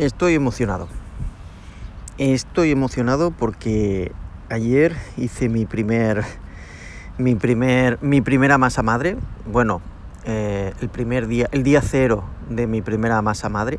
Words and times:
Estoy 0.00 0.32
emocionado. 0.32 0.88
Estoy 2.16 2.70
emocionado 2.70 3.32
porque 3.32 4.12
ayer 4.48 4.96
hice 5.18 5.50
mi 5.50 5.66
primer, 5.66 6.24
mi 7.18 7.34
primer, 7.34 7.98
mi 8.00 8.22
primera 8.22 8.56
masa 8.56 8.82
madre. 8.82 9.18
Bueno, 9.44 9.82
eh, 10.24 10.72
el 10.80 10.88
primer 10.88 11.26
día, 11.26 11.48
el 11.52 11.64
día 11.64 11.82
cero 11.82 12.24
de 12.48 12.66
mi 12.66 12.80
primera 12.80 13.20
masa 13.20 13.50
madre. 13.50 13.78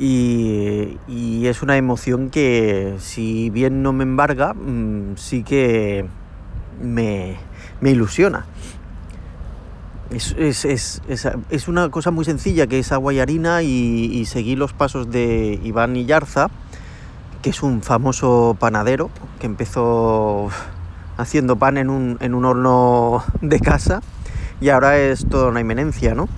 Y, 0.00 0.98
es 1.46 1.62
una 1.62 1.76
emoción 1.76 2.28
que, 2.28 2.96
si 2.98 3.50
bien 3.50 3.84
no 3.84 3.92
me 3.92 4.02
embarga, 4.02 4.52
mmm, 4.52 5.14
sí 5.14 5.44
que 5.44 6.06
me 6.82 7.38
ilusiona. 7.82 8.46
Es, 10.14 10.32
es, 10.38 10.64
es, 10.64 11.28
es, 11.50 11.66
una 11.66 11.88
cosa 11.88 12.12
muy 12.12 12.24
sencilla 12.24 12.68
que 12.68 12.78
es 12.78 12.92
agua 12.92 13.12
y 13.12 13.18
harina 13.18 13.62
y, 13.62 14.10
y 14.12 14.26
seguir 14.26 14.58
los 14.58 14.72
pasos 14.72 15.10
de 15.10 15.58
Iván 15.64 15.96
Illarza, 15.96 16.50
que 17.42 17.50
es 17.50 17.64
un 17.64 17.82
famoso 17.82 18.56
panadero 18.60 19.10
que 19.40 19.46
empezó 19.46 20.50
haciendo 21.16 21.56
pan 21.56 21.78
en 21.78 21.90
un, 21.90 22.16
en 22.20 22.34
un 22.34 22.44
horno 22.44 23.24
de 23.40 23.58
casa 23.58 24.02
y 24.60 24.68
ahora 24.68 24.98
es 24.98 25.28
toda 25.28 25.48
una 25.48 25.60
eminencia, 25.60 26.14
¿no? 26.14 26.28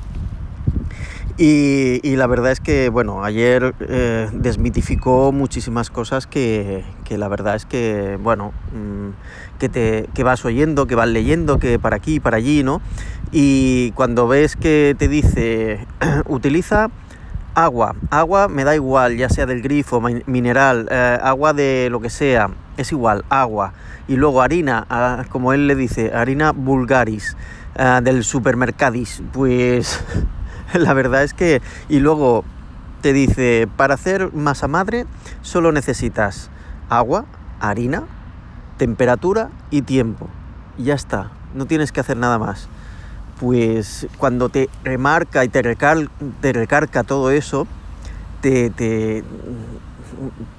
Y, 1.39 2.17
la 2.17 2.27
verdad 2.27 2.53
es 2.53 2.61
que, 2.61 2.89
bueno, 2.89 3.23
ayer 3.23 3.75
eh, 3.81 4.31
desmitificó 4.33 5.33
muchísimas 5.33 5.91
cosas 5.91 6.27
que, 6.27 6.83
que, 7.05 7.19
la 7.19 7.29
verdad 7.29 7.57
es 7.57 7.67
que, 7.67 8.19
bueno, 8.23 8.55
mmm, 8.73 9.11
que, 9.59 9.69
te, 9.69 10.09
que 10.15 10.25
vas 10.25 10.45
oyendo, 10.47 10.87
que 10.87 10.95
vas 10.95 11.09
leyendo, 11.09 11.59
que 11.59 11.79
para 11.79 11.97
aquí, 11.97 12.21
para 12.21 12.39
allí, 12.39 12.63
¿no? 12.63 12.81
Y 13.33 13.91
cuando 13.93 14.27
ves 14.29 14.57
que 14.57 14.97
te 14.99 15.09
dice, 15.09 15.87
utiliza 16.27 16.89
agua, 17.55 17.97
agua 18.11 18.49
me 18.49 18.65
da 18.65 18.75
igual, 18.75 19.17
ya 19.17 19.29
sea 19.29 19.45
del 19.45 19.61
grifo, 19.61 20.01
mineral, 20.01 20.89
eh, 20.91 21.19
agua 21.23 21.53
de 21.53 21.89
lo 21.91 22.01
que 22.01 22.09
sea, 22.09 22.49
es 22.79 22.93
igual, 22.93 23.27
agua. 23.29 23.75
Y 24.09 24.17
luego 24.17 24.41
harina, 24.41 24.87
como 25.29 25.53
él 25.53 25.67
le 25.67 25.75
dice, 25.75 26.13
harina 26.15 26.53
vulgaris, 26.53 27.37
eh, 27.75 28.01
del 28.03 28.25
supermercadis, 28.25 29.23
pues 29.33 30.03
la 30.75 30.95
verdad 30.95 31.23
es 31.23 31.35
que... 31.35 31.63
Y 31.89 32.01
luego 32.01 32.45
te 33.03 33.13
dice, 33.13 33.69
para 33.77 33.95
hacer 33.95 34.33
masa 34.33 34.69
madre 34.69 35.07
solo 35.43 35.73
necesitas 35.73 36.51
agua, 36.89 37.25
harina, 37.61 38.05
temperatura 38.77 39.51
y 39.71 39.83
tiempo. 39.83 40.29
Y 40.79 40.85
ya 40.85 40.95
está, 40.95 41.31
no 41.55 41.67
tienes 41.67 41.93
que 41.93 42.01
hacer 42.01 42.17
nada 42.17 42.39
más. 42.39 42.69
Pues 43.41 44.07
cuando 44.19 44.49
te 44.49 44.69
remarca 44.83 45.45
y 45.45 45.49
te, 45.49 45.63
recal 45.63 46.11
recarga 46.43 47.05
todo 47.05 47.31
eso, 47.31 47.67
te, 48.41 48.71
te, 48.71 49.25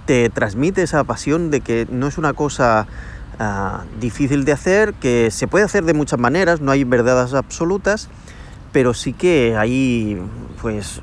te, 0.06 0.30
transmite 0.30 0.84
esa 0.84 1.04
pasión 1.04 1.50
de 1.50 1.62
que 1.62 1.88
no 1.90 2.08
es 2.08 2.18
una 2.20 2.34
cosa 2.34 2.86
uh, 3.40 4.00
difícil 4.00 4.46
de 4.46 4.52
hacer, 4.52 4.94
que 4.94 5.32
se 5.32 5.48
puede 5.48 5.66
hacer 5.66 5.86
de 5.86 5.94
muchas 5.94 6.20
maneras, 6.20 6.62
no 6.62 6.72
hay 6.72 6.84
verdades 6.84 7.34
absolutas, 7.34 8.10
pero 8.78 8.94
sí 8.94 9.12
que 9.12 9.58
ahí 9.58 10.22
pues 10.62 11.02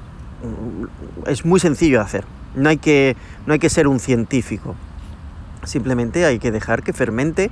es 1.26 1.44
muy 1.44 1.58
sencillo 1.58 1.98
de 1.98 2.04
hacer. 2.04 2.24
No 2.54 2.68
hay 2.68 2.76
que, 2.76 3.16
no 3.46 3.52
hay 3.52 3.58
que 3.58 3.68
ser 3.68 3.88
un 3.88 3.98
científico. 3.98 4.76
Simplemente 5.64 6.24
hay 6.24 6.38
que 6.38 6.52
dejar 6.52 6.84
que 6.84 6.92
fermente, 6.92 7.50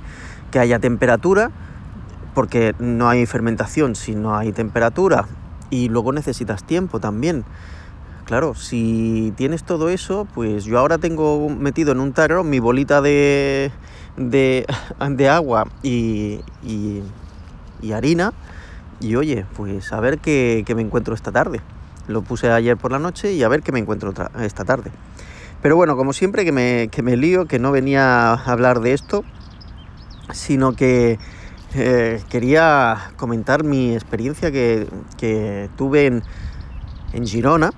que 0.49 0.59
haya 0.59 0.79
temperatura, 0.79 1.51
porque 2.33 2.73
no 2.79 3.09
hay 3.09 3.25
fermentación 3.25 3.95
si 3.95 4.15
no 4.15 4.37
hay 4.37 4.53
temperatura. 4.53 5.27
Y 5.69 5.89
luego 5.89 6.13
necesitas 6.13 6.63
tiempo 6.63 7.01
también. 7.01 7.43
Claro, 8.23 8.55
si 8.55 9.33
tienes 9.35 9.65
todo 9.65 9.89
eso, 9.89 10.25
pues 10.33 10.63
yo 10.63 10.79
ahora 10.79 10.99
tengo 10.99 11.49
metido 11.49 11.91
en 11.91 11.99
un 11.99 12.13
tarro 12.13 12.45
mi 12.45 12.59
bolita 12.59 13.01
de, 13.01 13.73
de, 14.15 14.65
de 15.09 15.29
agua 15.29 15.67
y, 15.81 16.39
y, 16.63 17.03
y 17.81 17.91
harina 17.91 18.31
y 19.03 19.17
oye, 19.17 19.45
pues 19.55 19.91
a 19.91 19.99
ver 19.99 20.19
qué, 20.19 20.63
me 20.75 20.81
encuentro 20.81 21.13
esta 21.13 21.31
tarde. 21.31 21.59
Lo 22.07 22.21
puse 22.21 22.49
ayer 22.49 22.77
por 22.77 22.91
la 22.91 22.99
noche 22.99 23.33
y 23.33 23.43
a 23.43 23.49
ver 23.49 23.61
qué 23.61 23.73
me 23.73 23.79
encuentro 23.79 24.13
esta 24.39 24.63
tarde. 24.63 24.91
Pero 25.61 25.75
bueno, 25.75 25.97
como 25.97 26.13
siempre 26.13 26.45
que 26.45 26.53
me, 26.53 26.87
que 26.89 27.01
me 27.01 27.17
lío, 27.17 27.45
que 27.45 27.59
no 27.59 27.71
venía 27.71 28.31
a 28.31 28.33
hablar 28.33 28.79
de 28.79 28.93
esto, 28.93 29.25
sino 30.31 30.73
que 30.73 31.19
eh, 31.75 32.21
quería 32.29 33.11
comentar 33.17 33.63
mi 33.63 33.93
experiencia 33.93 34.51
que, 34.51 34.87
que 35.17 35.69
tuve 35.77 36.05
en, 36.05 36.23
en, 37.11 37.25
Girona 37.25 37.71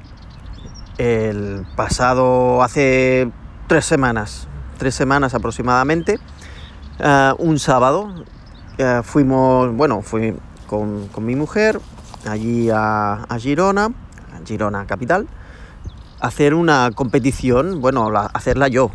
el 0.97 1.65
pasado, 1.75 2.61
hace 2.61 3.31
tres 3.67 3.85
semanas, 3.85 4.47
tres 4.77 4.93
semanas 4.93 5.33
aproximadamente, 5.33 6.19
uh, 6.99 7.35
un 7.37 7.57
sábado. 7.57 8.13
Uh, 8.77 9.03
fuimos, 9.03 9.73
bueno, 9.73 10.01
fui, 10.01 10.35
con, 10.67 11.07
con 11.09 11.25
mi 11.25 11.35
mujer 11.35 11.79
allí 12.27 12.69
a, 12.71 13.25
Girona, 13.39 13.91
Girona 14.45 14.85
capital, 14.85 15.27
hacer 16.19 16.53
una 16.53 16.91
competición, 16.93 17.81
bueno, 17.81 18.09
la, 18.11 18.21
hacerla 18.33 18.67
yo. 18.67 18.91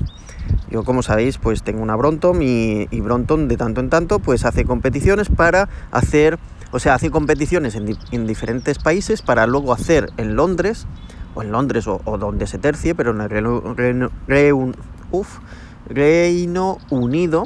Yo, 0.70 0.84
como 0.84 1.02
sabéis, 1.02 1.38
pues 1.38 1.62
tengo 1.62 1.82
una 1.82 1.96
Bronton 1.96 2.42
y, 2.42 2.86
y, 2.90 3.00
Bronton 3.00 3.48
de 3.48 3.56
tanto 3.56 3.80
en 3.80 3.90
tanto 3.90 4.20
pues 4.20 4.44
hace 4.44 4.64
competiciones 4.64 5.28
para 5.28 5.68
hacer, 5.90 6.38
o 6.70 6.78
sea, 6.78 6.94
hace 6.94 7.10
competiciones 7.10 7.74
en, 7.74 7.86
di 7.86 7.98
en 8.12 8.26
diferentes 8.26 8.78
países 8.78 9.22
para 9.22 9.46
luego 9.46 9.72
hacer 9.72 10.10
en 10.16 10.36
Londres, 10.36 10.86
o 11.34 11.42
en 11.42 11.52
Londres 11.52 11.86
o, 11.86 12.00
donde 12.18 12.46
se 12.46 12.58
tercie, 12.58 12.94
pero 12.94 13.10
en 13.12 13.20
el 13.20 13.30
Reino 15.88 16.78
Unido, 16.90 17.44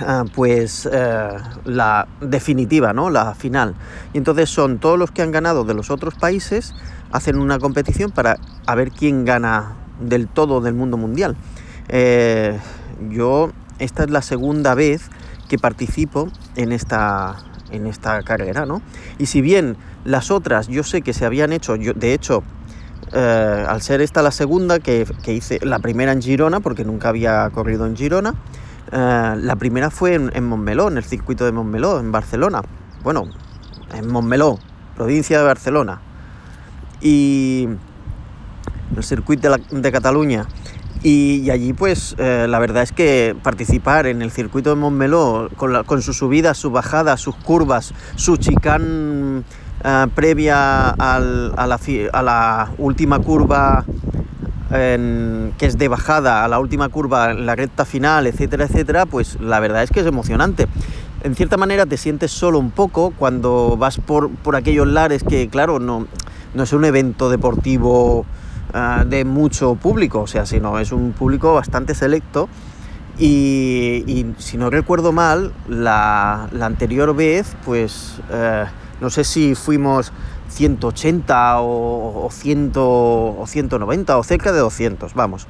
Uh, 0.00 0.28
pues 0.34 0.86
uh, 0.86 1.38
la 1.64 2.06
definitiva, 2.20 2.92
¿no? 2.92 3.08
La 3.08 3.34
final. 3.34 3.74
Y 4.12 4.18
entonces 4.18 4.50
son 4.50 4.78
todos 4.78 4.98
los 4.98 5.10
que 5.10 5.22
han 5.22 5.30
ganado 5.30 5.64
de 5.64 5.74
los 5.74 5.90
otros 5.90 6.14
países, 6.14 6.74
hacen 7.12 7.38
una 7.38 7.58
competición 7.58 8.10
para 8.10 8.36
ver 8.76 8.90
quién 8.90 9.24
gana 9.24 9.76
del 10.00 10.28
todo 10.28 10.60
del 10.60 10.74
mundo 10.74 10.96
mundial. 10.96 11.36
Eh, 11.88 12.58
yo, 13.10 13.52
esta 13.78 14.04
es 14.04 14.10
la 14.10 14.22
segunda 14.22 14.74
vez 14.74 15.08
que 15.48 15.58
participo 15.58 16.28
en 16.56 16.72
esta, 16.72 17.36
en 17.70 17.86
esta 17.86 18.22
carrera, 18.22 18.66
¿no? 18.66 18.82
Y 19.18 19.26
si 19.26 19.40
bien 19.40 19.76
las 20.04 20.30
otras 20.30 20.68
yo 20.68 20.82
sé 20.82 21.02
que 21.02 21.12
se 21.12 21.24
habían 21.24 21.52
hecho, 21.52 21.76
yo, 21.76 21.94
de 21.94 22.12
hecho, 22.12 22.42
eh, 23.12 23.64
al 23.68 23.80
ser 23.82 24.00
esta 24.00 24.20
la 24.22 24.32
segunda 24.32 24.78
que, 24.80 25.06
que 25.22 25.32
hice, 25.32 25.58
la 25.62 25.78
primera 25.78 26.12
en 26.12 26.20
Girona, 26.20 26.60
porque 26.60 26.84
nunca 26.84 27.08
había 27.08 27.48
corrido 27.50 27.86
en 27.86 27.96
Girona, 27.96 28.34
Uh, 28.92 29.36
la 29.36 29.56
primera 29.56 29.90
fue 29.90 30.14
en, 30.14 30.44
Montmeló, 30.48 30.88
en 30.88 30.96
el 30.96 31.04
circuito 31.04 31.44
de 31.44 31.52
Montmeló, 31.52 31.98
en 31.98 32.12
Barcelona. 32.12 32.62
Bueno, 33.02 33.24
en 33.92 34.10
Montmeló, 34.10 34.58
provincia 34.94 35.38
de 35.38 35.44
Barcelona. 35.44 36.00
Y 37.00 37.68
el 38.96 39.02
circuito 39.02 39.52
de, 39.70 39.92
Cataluña. 39.92 40.46
Y, 41.02 41.50
allí, 41.50 41.72
pues, 41.72 42.14
eh, 42.18 42.46
la 42.48 42.58
verdad 42.58 42.82
es 42.82 42.92
que 42.92 43.36
participar 43.42 44.06
en 44.06 44.22
el 44.22 44.30
circuito 44.30 44.70
de 44.70 44.76
Montmeló, 44.76 45.50
con, 45.56 45.72
la, 45.72 45.82
con 45.82 46.00
sus 46.00 46.16
subidas, 46.16 46.56
sus 46.56 46.72
bajadas, 46.72 47.20
sus 47.20 47.34
curvas, 47.34 47.92
su 48.14 48.36
chicán 48.36 49.44
uh, 49.84 50.08
previa 50.10 50.90
a 50.90 51.20
la 51.20 52.70
última 52.78 53.18
curva 53.18 53.84
en, 54.70 55.52
que 55.58 55.66
es 55.66 55.78
de 55.78 55.88
bajada 55.88 56.44
a 56.44 56.48
la 56.48 56.58
última 56.58 56.88
curva, 56.88 57.30
en 57.30 57.46
la 57.46 57.54
recta 57.54 57.84
final, 57.84 58.26
etcétera, 58.26 58.64
etcétera, 58.64 59.06
pues 59.06 59.40
la 59.40 59.60
verdad 59.60 59.82
es 59.82 59.90
que 59.90 60.00
es 60.00 60.06
emocionante. 60.06 60.66
En 61.22 61.34
cierta 61.34 61.56
manera 61.56 61.86
te 61.86 61.96
sientes 61.96 62.30
solo 62.30 62.58
un 62.58 62.70
poco 62.70 63.12
cuando 63.16 63.76
vas 63.76 63.98
por, 63.98 64.30
por 64.30 64.56
aquellos 64.56 64.86
lares 64.86 65.24
que, 65.24 65.48
claro, 65.48 65.78
no, 65.78 66.06
no 66.54 66.62
es 66.62 66.72
un 66.72 66.84
evento 66.84 67.30
deportivo 67.30 68.20
uh, 68.20 69.04
de 69.04 69.24
mucho 69.24 69.74
público, 69.74 70.20
o 70.22 70.26
sea, 70.26 70.46
sino 70.46 70.78
es 70.78 70.92
un 70.92 71.12
público 71.12 71.54
bastante 71.54 71.94
selecto. 71.94 72.48
Y, 73.18 74.26
si 74.36 74.58
no 74.58 74.68
recuerdo 74.68 75.10
mal, 75.10 75.52
la, 75.68 76.48
la 76.52 76.66
anterior 76.66 77.16
vez, 77.16 77.56
pues 77.64 78.20
uh, 78.30 78.66
no 79.00 79.08
sé 79.08 79.24
si 79.24 79.54
fuimos 79.54 80.12
180 80.56 81.60
o, 81.60 82.26
o, 82.26 82.30
100, 82.30 82.72
o 82.76 83.44
190 83.46 84.16
o 84.16 84.22
cerca 84.22 84.52
de 84.52 84.60
200, 84.60 85.12
vamos. 85.14 85.46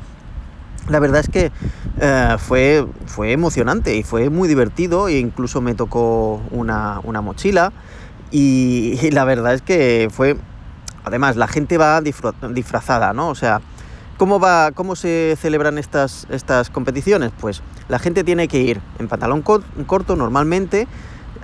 La 0.88 0.98
verdad 0.98 1.20
es 1.20 1.28
que 1.28 1.52
eh, 2.00 2.36
fue, 2.38 2.86
fue 3.06 3.32
emocionante 3.32 3.96
y 3.96 4.02
fue 4.02 4.30
muy 4.30 4.48
divertido 4.48 5.08
e 5.08 5.18
incluso 5.18 5.60
me 5.60 5.74
tocó 5.74 6.42
una, 6.50 7.00
una 7.04 7.20
mochila 7.20 7.72
y, 8.30 9.10
la 9.12 9.24
verdad 9.24 9.54
es 9.54 9.62
que 9.62 10.08
fue... 10.12 10.36
Además, 11.04 11.36
la 11.36 11.46
gente 11.46 11.78
va 11.78 12.00
disfrazada, 12.00 13.12
¿no? 13.12 13.28
O 13.28 13.36
sea, 13.36 13.60
¿cómo, 14.16 14.40
va, 14.40 14.72
cómo 14.72 14.96
se 14.96 15.36
celebran 15.40 15.78
estas, 15.78 16.26
estas 16.30 16.68
competiciones? 16.68 17.30
Pues 17.40 17.62
la 17.88 18.00
gente 18.00 18.24
tiene 18.24 18.48
que 18.48 18.58
ir 18.58 18.80
en 18.98 19.06
pantalón 19.06 19.42
corto 19.42 20.16
normalmente, 20.16 20.88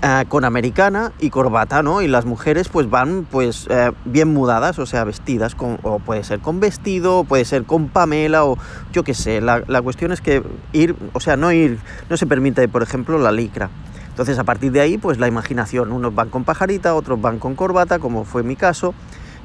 eh, 0.02 0.24
con 0.28 0.44
americana 0.44 1.12
y 1.20 1.30
corbata, 1.30 1.82
¿no? 1.82 2.02
Y 2.02 2.08
las 2.08 2.24
mujeres 2.24 2.68
pues 2.68 2.90
van 2.90 3.24
pues 3.30 3.68
eh, 3.70 3.92
bien 4.04 4.32
mudadas, 4.32 4.80
o 4.80 4.86
sea, 4.86 5.04
vestidas, 5.04 5.54
con, 5.54 5.78
o 5.84 6.00
puede 6.00 6.24
ser 6.24 6.40
con 6.40 6.58
vestido, 6.58 7.22
puede 7.22 7.44
ser 7.44 7.62
con 7.64 7.88
Pamela, 7.88 8.44
o 8.44 8.58
yo 8.92 9.04
qué 9.04 9.14
sé. 9.14 9.40
La, 9.40 9.62
la 9.68 9.80
cuestión 9.80 10.10
es 10.10 10.20
que 10.20 10.42
ir, 10.72 10.96
o 11.12 11.20
sea, 11.20 11.36
no 11.36 11.52
ir, 11.52 11.78
no 12.10 12.16
se 12.16 12.26
permite, 12.26 12.66
por 12.66 12.82
ejemplo, 12.82 13.16
la 13.18 13.30
licra. 13.30 13.70
Entonces, 14.08 14.38
a 14.38 14.44
partir 14.44 14.72
de 14.72 14.80
ahí, 14.80 14.98
pues 14.98 15.18
la 15.18 15.28
imaginación. 15.28 15.92
Unos 15.92 16.14
van 16.14 16.28
con 16.28 16.44
pajarita, 16.44 16.94
otros 16.94 17.20
van 17.20 17.38
con 17.38 17.54
corbata, 17.54 17.98
como 17.98 18.24
fue 18.24 18.42
mi 18.42 18.56
caso. 18.56 18.94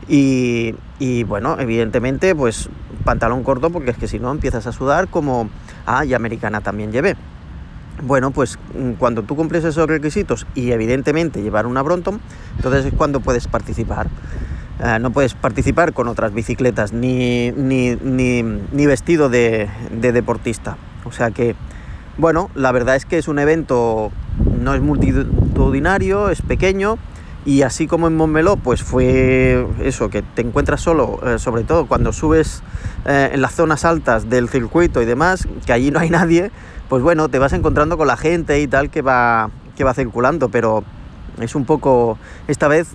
Y, 0.09 0.75
y, 0.99 1.23
bueno, 1.23 1.57
evidentemente, 1.59 2.33
pues 2.35 2.69
pantalón 3.05 3.43
corto, 3.43 3.69
porque 3.69 3.91
es 3.91 3.97
que 3.97 4.07
si 4.07 4.19
no 4.19 4.31
empiezas 4.31 4.67
a 4.67 4.71
sudar 4.71 5.07
como... 5.07 5.49
Ah, 5.85 6.03
y 6.03 6.13
americana 6.13 6.61
también 6.61 6.91
llevé. 6.91 7.15
Bueno, 8.01 8.31
pues 8.31 8.59
mm, 8.77 8.93
cuando 8.93 9.23
tú 9.23 9.35
cumples 9.35 9.63
esos 9.63 9.87
requisitos 9.87 10.45
y 10.53 10.71
evidentemente 10.71 11.41
llevar 11.41 11.65
una 11.65 11.81
Bronton, 11.81 12.19
entonces 12.55 12.85
es 12.85 12.93
cuando 12.93 13.19
puedes 13.21 13.47
participar. 13.47 14.07
Eh, 14.79 14.99
no 14.99 15.11
puedes 15.11 15.33
participar 15.33 15.93
con 15.93 16.07
otras 16.07 16.33
bicicletas 16.33 16.93
ni, 16.93 17.51
ni, 17.51 17.95
ni, 17.95 18.85
vestido 18.85 19.29
de, 19.29 19.67
de, 19.91 20.11
deportista. 20.11 20.77
O 21.03 21.11
sea 21.11 21.31
que, 21.31 21.55
bueno, 22.19 22.51
la 22.53 22.71
verdad 22.71 22.95
es 22.95 23.05
que 23.05 23.17
es 23.17 23.27
un 23.27 23.39
evento, 23.39 24.11
no 24.59 24.75
es 24.75 24.81
multitudinario, 24.81 26.29
es 26.29 26.43
pequeño. 26.43 26.99
Y 27.43 27.61
así 27.61 27.87
como 27.87 28.07
en 28.07 28.17
Montmeló, 28.17 28.57
pues 28.57 28.83
fue 28.83 29.65
eso, 29.81 30.09
que 30.09 30.21
te 30.21 30.41
encuentras 30.41 30.81
solo, 30.81 31.21
eh, 31.25 31.39
sobre 31.39 31.63
todo 31.63 31.87
cuando 31.87 32.11
subes 32.11 32.61
eh, 33.05 33.29
en 33.31 33.41
las 33.41 33.55
zonas 33.55 33.85
altas 33.85 34.29
del 34.29 34.49
circuito 34.49 35.01
y 35.01 35.05
demás, 35.05 35.47
que 35.65 35.71
allí 35.71 35.89
no 35.89 35.99
hay 35.99 36.09
nadie, 36.09 36.51
pues 36.89 37.03
bueno, 37.03 37.29
te 37.29 37.39
vas 37.39 37.53
encontrando 37.53 37.97
con 37.97 38.07
la 38.07 38.17
gente 38.17 38.59
y 38.61 38.67
tal 38.67 38.89
que 38.89 39.01
va, 39.01 39.49
que 39.75 39.83
va 39.83 39.93
circulando, 39.93 40.49
pero 40.49 40.83
es 41.41 41.55
un 41.55 41.65
poco, 41.65 42.17
esta 42.47 42.67
vez 42.67 42.89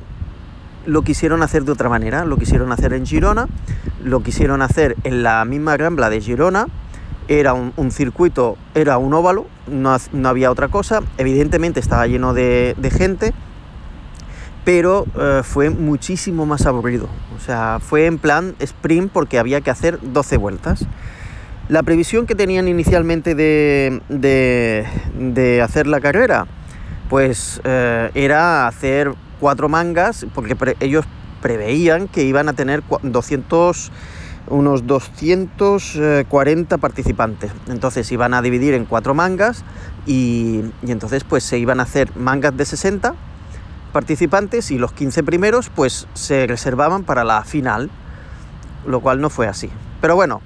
lo 0.87 1.03
quisieron 1.03 1.43
hacer 1.43 1.65
de 1.65 1.73
otra 1.73 1.89
manera, 1.89 2.25
lo 2.25 2.37
quisieron 2.37 2.73
hacer 2.73 2.93
en 2.93 3.07
Girona, 3.07 3.49
lo 4.03 4.23
quisieron 4.23 4.63
hacer 4.63 4.97
en 5.05 5.23
la 5.23 5.45
misma 5.45 5.77
Rambla 5.77 6.11
de 6.11 6.21
Girona, 6.21 6.67
era 7.29 7.55
un, 7.55 7.91
circuito, 7.91 8.57
era 8.75 8.99
un 8.99 9.15
óvalo, 9.15 9.47
no, 9.69 9.97
había 10.29 10.51
otra 10.51 10.69
cosa, 10.69 11.01
evidentemente 11.19 11.79
estaba 11.79 12.07
lleno 12.07 12.35
de, 12.35 12.75
gente, 12.91 13.33
pero 14.65 15.07
eh, 15.19 15.43
fue 15.45 15.71
muchísimo 15.71 16.47
más 16.47 16.67
aburrido, 16.67 17.09
o 17.37 17.41
sea, 17.41 17.79
fue 17.81 18.07
en 18.07 18.19
plan 18.19 18.55
sprint 18.59 19.13
porque 19.13 19.39
había 19.39 19.61
que 19.61 19.71
hacer 19.71 19.99
12 20.03 20.37
vueltas. 20.37 20.87
La 21.73 21.83
previsión 21.83 22.27
que 22.27 22.35
tenían 22.35 22.69
inicialmente 22.69 23.35
de, 23.35 24.03
de, 24.11 25.63
hacer 25.63 25.87
la 25.87 26.03
carrera, 26.03 26.47
pues 27.09 27.63
eh, 27.65 28.11
era 28.13 28.67
hacer 28.67 29.15
cuatro 29.41 29.71
mangas, 29.71 30.27
porque 30.35 30.55
ellos 30.81 31.07
preveían 31.41 32.09
que 32.09 32.25
iban 32.25 32.51
a 32.51 32.53
tener 32.53 32.83
200, 33.03 33.91
unos 34.49 34.87
240 34.87 36.77
participantes. 36.77 37.51
Entonces 37.67 38.13
iban 38.13 38.35
a 38.35 38.43
dividir 38.43 38.75
en 38.75 38.85
cuatro 38.85 39.15
mangas 39.15 39.65
y, 40.05 40.65
y 40.83 40.91
entonces 40.91 41.25
pues 41.25 41.43
se 41.43 41.57
iban 41.57 41.81
a 41.81 41.85
hacer 41.85 42.15
mangas 42.19 42.55
de 42.55 42.67
60 42.67 43.15
participantes 43.95 44.71
y 44.71 44.77
los 44.77 44.93
15 44.93 45.23
primeros 45.23 45.71
pues 45.71 46.07
se 46.13 46.47
reservaban 46.47 47.05
para 47.05 47.25
la 47.25 47.43
final, 47.45 47.89
lo 48.87 49.01
cual 49.01 49.23
no 49.23 49.31
fue 49.31 49.47
así. 49.49 49.71
Pero 50.03 50.17
bueno, 50.17 50.43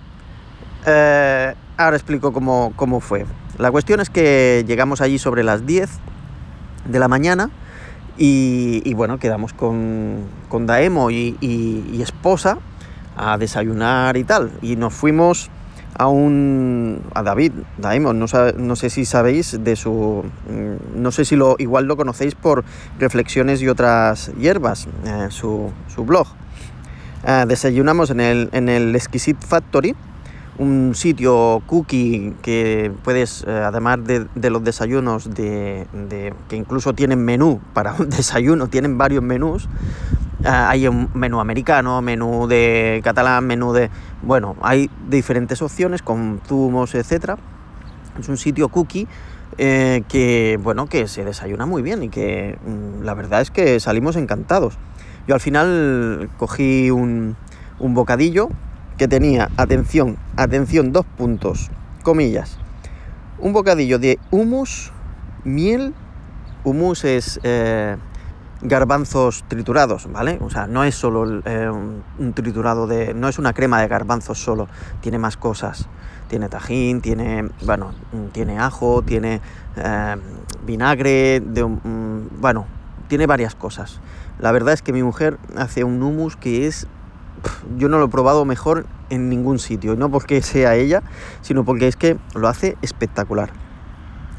eh, 0.87 1.55
ahora 1.77 1.97
explico 1.97 2.33
cómo, 2.33 3.01
fue. 3.01 3.27
La 3.59 3.71
cuestión 3.73 4.01
es 4.01 4.09
que 4.09 4.65
llegamos 4.67 5.01
allí 5.01 5.19
sobre 5.19 5.43
las 5.43 5.67
10 5.67 5.91
de 6.87 6.99
la 6.99 7.09
mañana 7.09 7.51
y, 8.17 8.95
bueno, 8.95 9.19
quedamos 9.19 9.53
con, 9.53 10.29
Daemo 10.49 11.11
y, 11.11 12.01
esposa 12.01 12.59
a 13.17 13.37
desayunar 13.37 14.17
y 14.17 14.25
tal. 14.25 14.53
Y 14.63 14.77
nos 14.77 14.95
fuimos 14.95 15.51
a 15.99 16.09
un 16.09 17.03
a 17.15 17.23
David 17.23 17.53
Daemo, 17.79 18.13
no, 18.13 18.27
no, 18.59 18.77
sé 18.77 18.91
si 18.91 19.07
sabéis 19.07 19.65
de 19.65 19.77
su 19.77 20.27
mm, 20.47 21.01
no 21.01 21.11
sé 21.11 21.25
si 21.25 21.37
lo 21.37 21.57
igual 21.59 21.87
lo 21.87 21.97
conocéis 21.97 22.35
por 22.35 22.65
reflexiones 22.99 23.63
y 23.63 23.69
otras 23.69 24.31
hierbas 24.39 24.89
eh, 25.07 25.29
su, 25.31 25.73
blog 25.97 26.27
eh, 27.27 27.45
desayunamos 27.49 28.11
en 28.11 28.21
el 28.21 28.51
en 28.53 28.69
el 28.69 28.95
Exquisite 28.95 29.47
Factory 29.47 29.97
un 30.59 30.95
sitio 30.95 31.63
cookie 31.67 32.35
que 32.43 32.93
puedes, 33.05 33.45
eh, 33.47 33.51
además 33.51 33.99
de, 34.05 34.51
los 34.51 34.65
desayunos, 34.65 35.35
de, 35.35 35.87
que 36.49 36.57
incluso 36.57 36.95
tienen 36.95 37.25
menú 37.25 37.61
para 37.73 37.95
un 37.95 38.09
desayuno, 38.11 38.69
tienen 38.69 38.99
varios 38.99 39.23
menús. 39.23 39.69
Eh, 40.45 40.49
hay 40.49 40.89
un 40.89 41.11
menú 41.15 41.41
americano, 41.41 42.01
menú 42.03 42.47
de 42.47 43.01
catalán, 43.05 43.47
menú 43.47 43.73
de... 43.73 43.91
Bueno, 44.23 44.57
hay 44.63 44.91
diferentes 45.09 45.63
opciones 45.63 46.03
con 46.03 46.41
zumos, 46.47 46.95
etc. 46.95 47.37
Es 48.19 48.29
un 48.29 48.37
sitio 48.37 48.69
cookie 48.69 49.07
eh, 49.59 50.03
que, 50.09 50.59
bueno, 50.63 50.87
que 50.87 51.09
se 51.09 51.25
desayuna 51.25 51.67
muy 51.67 51.83
bien 51.83 52.03
y 52.03 52.09
que 52.09 52.59
mm, 52.65 53.05
la 53.05 53.15
verdad 53.15 53.41
es 53.41 53.51
que 53.51 53.81
salimos 53.81 54.17
encantados. 54.17 54.79
Yo 55.27 55.35
al 55.35 55.41
final 55.41 56.31
cogí 56.39 56.91
un, 56.91 57.37
un 57.79 57.95
bocadillo 57.95 58.49
que 58.97 59.09
tenía, 59.09 59.51
atención, 59.57 60.17
atención, 60.37 60.93
dos 60.93 61.05
puntos, 61.17 61.71
comillas, 62.03 62.59
un 63.39 63.53
bocadillo 63.53 63.99
de 63.99 64.19
humus, 64.31 64.93
miel, 65.45 65.95
humus 66.65 67.05
es 67.05 67.39
eh, 67.43 67.97
garbanzos 68.63 69.45
triturados, 69.49 70.11
¿vale? 70.11 70.39
O 70.41 70.51
sea, 70.51 70.67
no 70.67 70.85
es 70.85 70.95
solo 70.95 71.43
eh, 71.45 71.71
un 71.71 72.33
triturado 72.33 72.87
de, 72.87 73.13
no 73.13 73.29
es 73.29 73.39
una 73.39 73.53
crema 73.53 73.81
de 73.81 73.89
garbanzos 73.89 74.39
solo, 74.39 74.69
tiene 75.01 75.19
más 75.19 75.37
cosas, 75.37 75.89
tiene 76.29 76.49
tajín, 76.49 77.01
tiene, 77.01 77.49
bueno, 77.65 77.93
tiene 78.33 78.59
ajo, 78.59 79.03
tiene 79.03 79.41
eh, 79.77 80.17
vinagre, 80.65 81.41
de, 81.41 81.63
bueno, 81.63 82.67
tiene 83.09 83.27
varias 83.27 83.55
cosas. 83.55 84.01
La 84.39 84.53
verdad 84.53 84.75
es 84.75 84.83
que 84.83 84.93
mi 84.93 85.03
mujer 85.03 85.39
hace 85.57 85.85
un 85.85 86.03
humus 86.03 86.37
que 86.37 86.67
es 86.67 86.87
yo 87.77 87.89
no 87.89 87.99
lo 87.99 88.07
he 88.07 88.09
probado 88.09 88.45
mejor 88.45 88.87
en 89.11 89.29
ningún 89.29 89.59
sitio. 89.59 89.95
Y 89.95 89.97
no 89.97 90.11
porque 90.11 90.43
sea 90.43 90.75
ella, 90.75 91.03
sino 91.43 91.65
porque 91.65 91.89
es 91.89 91.97
que 91.97 92.17
lo 92.35 92.49
hace 92.49 92.77
espectacular. 92.83 93.51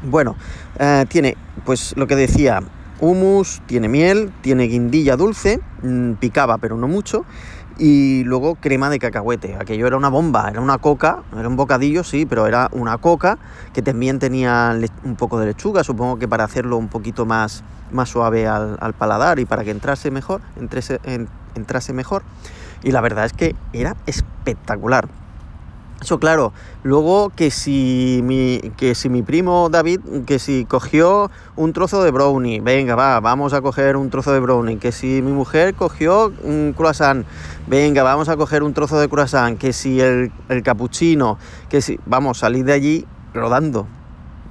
Bueno, 0.02 0.36
eh, 0.78 1.06
tiene, 1.08 1.36
pues 1.64 1.96
lo 1.96 2.06
que 2.06 2.14
decía, 2.14 2.60
humus, 3.00 3.60
tiene 3.66 3.88
miel, 3.88 4.32
tiene 4.42 4.64
guindilla 4.64 5.16
dulce, 5.16 5.60
mm, 5.82 6.12
picaba 6.14 6.58
pero 6.58 6.76
no 6.76 6.86
mucho, 6.86 7.24
y 7.78 8.22
luego 8.24 8.56
crema 8.56 8.90
de 8.90 8.98
cacahuete. 8.98 9.56
Aquello 9.56 9.86
era 9.86 9.96
una 9.96 10.08
bomba, 10.08 10.48
era 10.50 10.60
una 10.60 10.78
coca, 10.78 11.22
era 11.36 11.48
un 11.48 11.56
bocadillo, 11.56 12.04
sí, 12.04 12.26
pero 12.26 12.46
era 12.46 12.68
una 12.72 12.98
coca 12.98 13.38
que 13.72 13.82
también 13.82 14.18
tenía 14.18 14.76
un 15.04 15.16
poco 15.16 15.38
de 15.38 15.46
lechuga, 15.46 15.82
supongo 15.82 16.18
que 16.18 16.28
para 16.28 16.44
hacerlo 16.44 16.76
un 16.76 16.88
poquito 16.88 17.26
más, 17.26 17.64
más 17.90 18.08
suave 18.08 18.46
al, 18.46 18.94
paladar 18.94 19.38
y 19.38 19.46
para 19.46 19.64
que 19.64 19.70
entrase 19.70 20.10
mejor, 20.10 20.40
entrase 20.56 21.92
mejor 21.92 22.22
y 22.82 22.92
la 22.92 23.00
verdad 23.00 23.24
es 23.24 23.32
que 23.32 23.54
era 23.72 23.96
espectacular. 24.06 25.08
Eso 26.00 26.20
claro, 26.20 26.52
luego 26.84 27.30
que 27.30 27.50
si 27.50 28.20
mi, 28.22 28.60
que 28.76 28.94
si 28.94 29.08
mi 29.08 29.22
primo 29.22 29.68
David, 29.68 29.98
que 30.26 30.38
si 30.38 30.64
cogió 30.64 31.28
un 31.56 31.72
trozo 31.72 32.04
de 32.04 32.12
brownie, 32.12 32.60
venga, 32.60 32.94
va, 32.94 33.18
vamos 33.18 33.52
a 33.52 33.60
coger 33.62 33.96
un 33.96 34.08
trozo 34.08 34.32
de 34.32 34.38
brownie, 34.38 34.78
que 34.78 34.92
si 34.92 35.22
mi 35.22 35.32
mujer 35.32 35.74
cogió 35.74 36.32
un 36.44 36.72
croissant, 36.76 37.26
venga, 37.66 38.04
vamos 38.04 38.28
a 38.28 38.36
coger 38.36 38.62
un 38.62 38.74
trozo 38.74 39.00
de 39.00 39.08
croissant, 39.08 39.58
que 39.58 39.72
si 39.72 40.00
el, 40.00 40.30
el 40.48 40.62
capuchino, 40.62 41.36
que 41.68 41.82
si, 41.82 41.98
vamos, 42.06 42.38
salí 42.38 42.62
de 42.62 42.74
allí 42.74 43.06
rodando. 43.34 43.88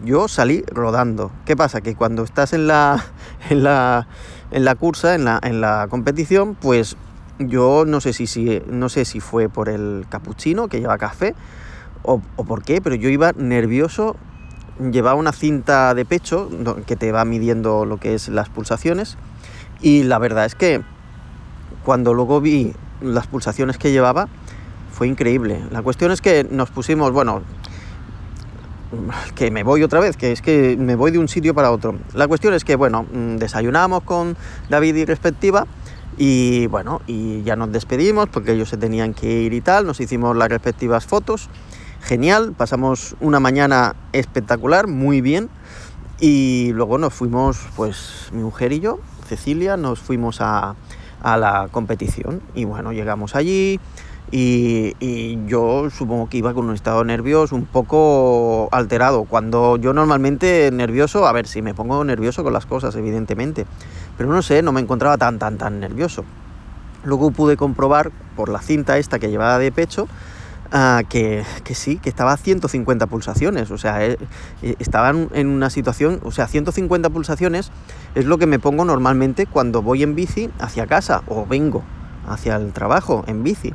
Yo 0.03 0.27
salí 0.27 0.63
rodando. 0.67 1.31
¿Qué 1.45 1.55
pasa? 1.55 1.79
Que 1.79 1.95
cuando 1.95 2.23
estás 2.23 2.51
en 2.51 2.67
la, 2.67 3.05
en 3.49 3.63
la, 3.63 4.07
en 4.51 4.65
la 4.65 4.75
cursa, 4.75 5.15
en 5.15 5.23
la, 5.23 5.39
en 5.41 5.61
la 5.61 5.87
competición, 5.89 6.55
pues 6.55 6.97
yo 7.39 7.85
no 7.85 8.01
sé 8.01 8.13
si, 8.13 8.27
si, 8.27 8.61
no 8.67 8.89
sé 8.89 9.05
si 9.05 9.19
fue 9.19 9.49
por 9.49 9.69
el 9.69 10.05
capuchino 10.09 10.67
que 10.67 10.79
lleva 10.79 10.97
café 10.97 11.35
o, 12.03 12.19
por 12.19 12.63
qué, 12.63 12.81
pero 12.81 12.95
yo 12.95 13.09
iba 13.09 13.33
nervioso. 13.33 14.15
Llevaba 14.79 15.15
una 15.15 15.31
cinta 15.31 15.93
de 15.93 16.05
pecho 16.05 16.49
que 16.85 16.95
te 16.95 17.11
va 17.11 17.25
midiendo 17.25 17.83
lo 17.85 17.97
que 17.97 18.13
es 18.13 18.29
las 18.29 18.49
pulsaciones. 18.49 19.17
Y 19.81 20.03
la 20.03 20.19
verdad 20.19 20.45
es 20.45 20.55
que 20.55 20.81
cuando 21.83 22.13
luego 22.13 22.39
vi 22.39 22.73
las 23.01 23.27
pulsaciones 23.27 23.77
que 23.77 23.91
llevaba, 23.91 24.27
fue 24.91 25.07
increíble. 25.07 25.61
La 25.71 25.81
cuestión 25.81 26.11
es 26.11 26.21
que 26.21 26.45
nos 26.49 26.69
pusimos, 26.69 27.11
bueno, 27.11 27.41
que 29.35 29.51
me 29.51 29.63
voy 29.63 29.83
otra 29.83 29.99
vez, 29.99 30.15
que 30.15 30.31
es 30.31 30.41
que 30.41 30.77
me 30.77 30.95
voy 30.95 31.11
de 31.11 31.19
un 31.19 31.27
sitio 31.27 31.53
para 31.53 31.71
otro. 31.71 31.95
La 32.13 32.27
cuestión 32.27 32.53
es 32.53 32.63
que, 32.63 32.75
bueno, 32.75 33.03
mm, 33.03 33.37
desayunamos 33.37 34.03
con 34.03 34.37
David 34.69 34.95
y 34.95 35.05
respectiva 35.05 35.65
y 36.17 36.65
bueno, 36.67 37.01
y 37.05 37.43
ya 37.43 37.55
nos 37.55 37.71
despedimos 37.71 38.27
porque 38.29 38.53
ellos 38.53 38.69
se 38.69 38.77
tenían 38.77 39.13
que 39.13 39.41
ir 39.41 39.53
y 39.53 39.61
tal, 39.61 39.85
nos 39.85 39.99
hicimos 39.99 40.35
las 40.35 40.49
respectivas 40.49 41.05
fotos. 41.05 41.49
Genial, 42.01 42.53
pasamos 42.57 43.15
una 43.19 43.39
mañana 43.39 43.95
espectacular, 44.13 44.87
muy 44.87 45.21
bien. 45.21 45.49
Y 46.19 46.71
luego 46.73 46.97
nos 46.97 47.13
fuimos, 47.13 47.59
pues 47.75 48.29
mi 48.31 48.41
mujer 48.41 48.73
y 48.73 48.79
yo, 48.79 48.99
Cecilia, 49.27 49.77
nos 49.77 49.99
fuimos 49.99 50.41
a, 50.41 50.75
a 51.21 51.37
la 51.37 51.69
competición. 51.71 52.41
Y 52.55 52.65
bueno, 52.65 52.91
llegamos 52.93 53.35
allí 53.35 53.79
y, 54.31 55.37
yo 55.47 55.89
supongo 55.89 56.27
que 56.27 56.37
iba 56.37 56.53
con 56.53 56.67
un 56.67 56.75
estado 56.75 56.99
de 56.99 57.05
nervios 57.05 57.51
un 57.51 57.65
poco 57.65 58.67
alterado. 58.71 59.23
Cuando 59.23 59.77
yo 59.77 59.93
normalmente 59.93 60.69
nervioso, 60.71 61.25
a 61.25 61.31
ver, 61.31 61.47
si 61.47 61.61
me 61.61 61.73
pongo 61.73 62.03
nervioso 62.03 62.43
con 62.43 62.53
las 62.53 62.65
cosas, 62.65 62.95
evidentemente. 62.95 63.65
Pero 64.17 64.29
no 64.29 64.41
sé, 64.41 64.61
no 64.61 64.71
me 64.71 64.81
encontraba 64.81 65.17
tan, 65.17 65.39
tan, 65.39 65.57
tan 65.57 65.79
nervioso. 65.79 66.25
Luego 67.03 67.31
pude 67.31 67.55
comprobar 67.55 68.11
por 68.35 68.49
la 68.49 68.59
cinta 68.59 68.97
esta 68.97 69.19
que 69.19 69.29
llevaba 69.29 69.59
de 69.59 69.71
pecho 69.71 70.07
Uh, 70.67 71.07
que, 71.07 71.45
que, 71.63 71.73
sí, 71.75 71.97
que 71.97 72.09
estaba 72.09 72.33
a 72.33 72.37
150 72.37 73.07
pulsaciones, 73.07 73.71
o 73.71 73.77
sea, 73.77 74.05
eh, 74.05 74.17
eh, 74.61 74.75
estaba 74.79 75.11
en 75.11 75.47
una 75.47 75.69
situación, 75.69 76.19
o 76.23 76.31
sea, 76.31 76.45
150 76.45 77.09
pulsaciones 77.09 77.71
es 78.15 78.25
lo 78.25 78.37
que 78.37 78.47
me 78.47 78.59
pongo 78.59 78.83
normalmente 78.83 79.45
cuando 79.45 79.81
voy 79.81 80.03
en 80.03 80.13
bici 80.13 80.49
hacia 80.59 80.85
casa 80.85 81.23
o 81.27 81.45
vengo 81.45 81.85
hacia 82.27 82.57
el 82.57 82.73
trabajo 82.73 83.23
en 83.27 83.43
bici. 83.43 83.73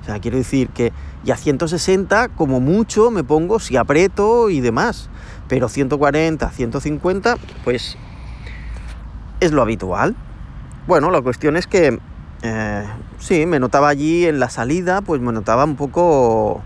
O 0.00 0.04
sea, 0.04 0.18
quiero 0.18 0.36
decir 0.36 0.70
que 0.70 0.92
ya 1.22 1.36
160 1.36 2.30
como 2.30 2.58
mucho 2.58 3.12
me 3.12 3.22
pongo 3.22 3.60
si 3.60 3.76
aprieto 3.76 4.50
y 4.50 4.60
demás, 4.60 5.10
pero 5.46 5.68
140, 5.68 6.50
150, 6.50 7.36
pues 7.62 7.96
es 9.42 9.50
lo 9.50 9.60
habitual. 9.60 10.14
Bueno, 10.86 11.10
la 11.10 11.20
cuestión 11.20 11.56
es 11.56 11.66
que 11.66 11.98
eh, 12.42 12.84
sí, 13.18 13.44
me 13.44 13.58
notaba 13.58 13.88
allí 13.88 14.24
en 14.24 14.38
la 14.38 14.48
salida, 14.48 15.00
pues 15.00 15.20
me 15.20 15.32
notaba 15.32 15.64
un 15.64 15.74
poco 15.74 16.62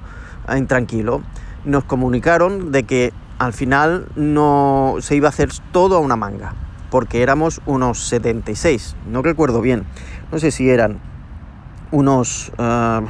eh, 0.48 0.58
intranquilo. 0.58 1.22
Nos 1.64 1.84
comunicaron 1.84 2.72
de 2.72 2.82
que 2.84 3.12
al 3.38 3.54
final 3.54 4.08
no 4.14 4.96
se 5.00 5.16
iba 5.16 5.28
a 5.28 5.30
hacer 5.30 5.50
todo 5.72 5.96
a 5.96 6.00
una 6.00 6.16
manga, 6.16 6.54
porque 6.90 7.22
éramos 7.22 7.62
unos 7.64 7.98
76, 8.08 8.94
no 9.10 9.22
recuerdo 9.22 9.60
bien, 9.60 9.84
no 10.30 10.38
sé 10.38 10.50
si 10.50 10.68
eran 10.70 11.00
unos 11.90 12.52
uh, 12.58 13.06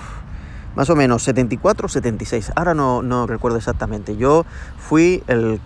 más 0.74 0.90
o 0.90 0.96
menos 0.96 1.22
74 1.22 1.86
o 1.86 1.88
76, 1.88 2.52
ahora 2.54 2.74
no, 2.74 3.02
no, 3.02 3.26
recuerdo 3.26 3.58
exactamente. 3.58 4.16
Yo 4.16 4.44
fui 4.76 5.22
el, 5.26 5.60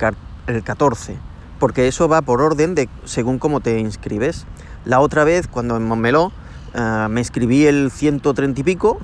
el 0.46 0.62
14, 0.62 1.16
porque 1.60 1.86
eso 1.86 2.08
va 2.08 2.22
por 2.22 2.42
orden 2.42 2.74
de 2.74 2.88
según 3.04 3.38
cómo 3.38 3.60
te 3.60 3.78
inscribes. 3.78 4.46
La 4.84 4.98
otra 4.98 5.22
vez, 5.22 5.46
cuando 5.46 5.76
en 5.76 5.84
Montmeló, 5.84 6.32
Uh, 6.72 7.08
me 7.08 7.20
escribí 7.20 7.66
el 7.66 7.90
130 7.90 8.60
y 8.60 8.64
pico 8.64 9.00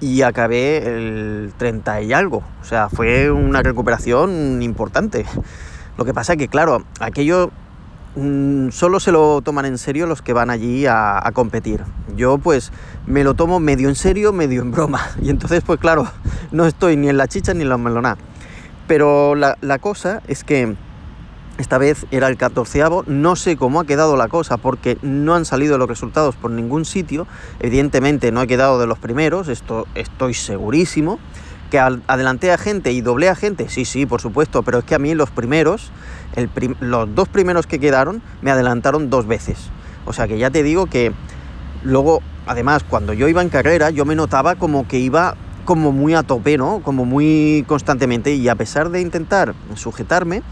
y 0.00 0.20
acabé 0.20 0.86
el 0.86 1.52
30 1.56 2.02
y 2.02 2.12
algo. 2.12 2.42
O 2.60 2.64
sea, 2.64 2.90
fue 2.90 3.30
una 3.30 3.62
recuperación 3.62 4.60
importante. 4.62 5.24
Lo 5.96 6.04
que 6.04 6.12
pasa 6.12 6.34
es 6.34 6.38
que, 6.38 6.48
claro, 6.48 6.84
aquello 7.00 7.50
mmm, 8.16 8.68
solo 8.68 9.00
se 9.00 9.12
lo 9.12 9.40
toman 9.40 9.64
en 9.64 9.78
serio 9.78 10.06
los 10.06 10.20
que 10.20 10.34
van 10.34 10.50
allí 10.50 10.84
a, 10.84 11.26
a, 11.26 11.32
competir. 11.32 11.84
Yo 12.16 12.36
pues 12.36 12.70
me 13.06 13.24
lo 13.24 13.32
tomo 13.32 13.60
medio 13.60 13.88
en 13.88 13.94
serio, 13.94 14.34
medio 14.34 14.60
en 14.60 14.70
broma. 14.70 15.00
Y 15.22 15.30
entonces 15.30 15.62
pues 15.64 15.80
claro, 15.80 16.06
no 16.52 16.66
estoy 16.66 16.98
ni 16.98 17.08
en 17.08 17.16
la 17.16 17.28
chicha 17.28 17.54
ni 17.54 17.62
en 17.62 17.70
la 17.70 17.78
melona. 17.78 18.18
Pero 18.86 19.34
la, 19.36 19.56
la 19.62 19.78
cosa 19.78 20.20
es 20.28 20.44
que 20.44 20.76
esta 21.60 21.78
vez 21.78 22.06
era 22.10 22.28
el 22.28 22.36
catorceavo, 22.36 23.04
no 23.06 23.36
sé 23.36 23.56
cómo 23.56 23.80
ha 23.80 23.86
quedado 23.86 24.16
la 24.16 24.28
cosa 24.28 24.56
porque 24.56 24.98
no 25.02 25.34
han 25.34 25.44
salido 25.44 25.78
los 25.78 25.88
resultados 25.88 26.34
por 26.34 26.50
ningún 26.50 26.84
sitio. 26.84 27.26
Evidentemente 27.60 28.32
no 28.32 28.42
he 28.42 28.46
quedado 28.46 28.78
de 28.78 28.86
los 28.86 28.98
primeros, 28.98 29.48
esto 29.48 29.86
estoy 29.94 30.34
segurísimo. 30.34 31.18
Que 31.70 31.78
adelanté 31.78 32.50
a 32.50 32.58
gente 32.58 32.90
y 32.90 33.00
doblé 33.00 33.28
a 33.28 33.36
gente, 33.36 33.68
sí, 33.68 33.84
sí, 33.84 34.04
por 34.04 34.20
supuesto, 34.20 34.64
pero 34.64 34.80
es 34.80 34.84
que 34.84 34.96
a 34.96 34.98
mí 34.98 35.14
los 35.14 35.30
primeros, 35.30 35.92
los 36.80 37.14
dos 37.14 37.28
primeros 37.28 37.68
que 37.68 37.78
quedaron, 37.78 38.22
me 38.42 38.50
adelantaron 38.50 39.08
dos 39.08 39.28
veces. 39.28 39.70
O 40.04 40.12
sea 40.12 40.26
que 40.26 40.36
ya 40.36 40.50
te 40.50 40.64
digo 40.64 40.86
que 40.86 41.12
luego, 41.84 42.22
además, 42.46 42.82
cuando 42.82 43.12
yo 43.12 43.28
iba 43.28 43.40
en 43.40 43.50
carrera, 43.50 43.90
yo 43.90 44.04
me 44.04 44.16
notaba 44.16 44.56
como 44.56 44.88
que 44.88 44.98
iba 44.98 45.36
como 45.64 45.92
muy 45.92 46.14
a 46.14 46.24
tope, 46.24 46.58
¿no? 46.58 46.80
Como 46.82 47.04
muy 47.04 47.64
constantemente 47.68 48.34
y 48.34 48.48
a 48.48 48.56
pesar 48.56 48.90
de 48.90 49.00
intentar 49.00 49.54
sujetarme, 49.76 50.42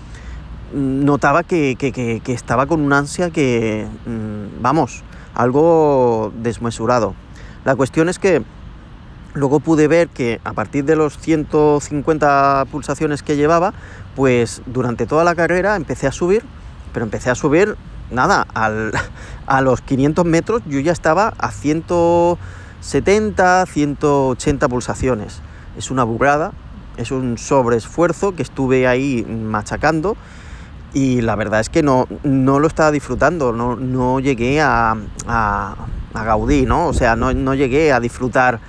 notaba 0.72 1.42
que, 1.42 1.76
que, 1.78 1.92
que, 1.92 2.32
estaba 2.32 2.66
con 2.66 2.80
una 2.80 2.98
ansia 2.98 3.30
que, 3.30 3.86
mm, 4.06 4.62
vamos, 4.62 5.02
algo 5.34 6.32
desmesurado. 6.42 7.14
La 7.64 7.76
cuestión 7.76 8.08
es 8.08 8.18
que 8.18 8.42
luego 9.34 9.60
pude 9.60 9.88
ver 9.88 10.08
que 10.08 10.40
a 10.44 10.52
partir 10.52 10.84
de 10.84 10.96
los 10.96 11.18
150 11.18 12.66
pulsaciones 12.70 13.22
que 13.22 13.36
llevaba, 13.36 13.72
pues 14.16 14.62
durante 14.66 15.06
toda 15.06 15.24
la 15.24 15.34
carrera 15.34 15.76
empecé 15.76 16.06
a 16.06 16.12
subir, 16.12 16.44
pero 16.92 17.04
empecé 17.04 17.30
a 17.30 17.34
subir, 17.34 17.76
nada, 18.10 18.46
al, 18.54 18.92
a 19.46 19.60
los 19.60 19.80
500 19.80 20.24
metros 20.24 20.62
yo 20.66 20.80
ya 20.80 20.92
estaba 20.92 21.34
a 21.38 21.50
170, 21.50 23.66
180 23.66 24.68
pulsaciones. 24.68 25.40
Es 25.76 25.90
una 25.90 26.04
burrada, 26.04 26.52
es 26.96 27.12
un 27.12 27.38
sobreesfuerzo 27.38 28.34
que 28.34 28.42
estuve 28.42 28.88
ahí 28.88 29.24
machacando 29.24 30.16
y 30.94 31.20
la 31.20 31.36
verdad 31.36 31.60
es 31.60 31.68
que 31.68 31.82
no, 31.82 32.06
no 32.22 32.58
lo 32.58 32.66
estaba 32.66 32.90
disfrutando, 32.90 33.52
no, 33.52 33.76
no 33.76 34.20
llegué 34.20 34.60
a, 34.60 34.96
a, 35.26 35.76
a 36.14 36.24
Gaudí, 36.24 36.64
¿no? 36.64 36.88
O 36.88 36.94
sea, 36.94 37.16
no, 37.16 37.32
no 37.34 37.54
llegué 37.54 37.92
a 37.92 38.00
disfrutar 38.00 38.60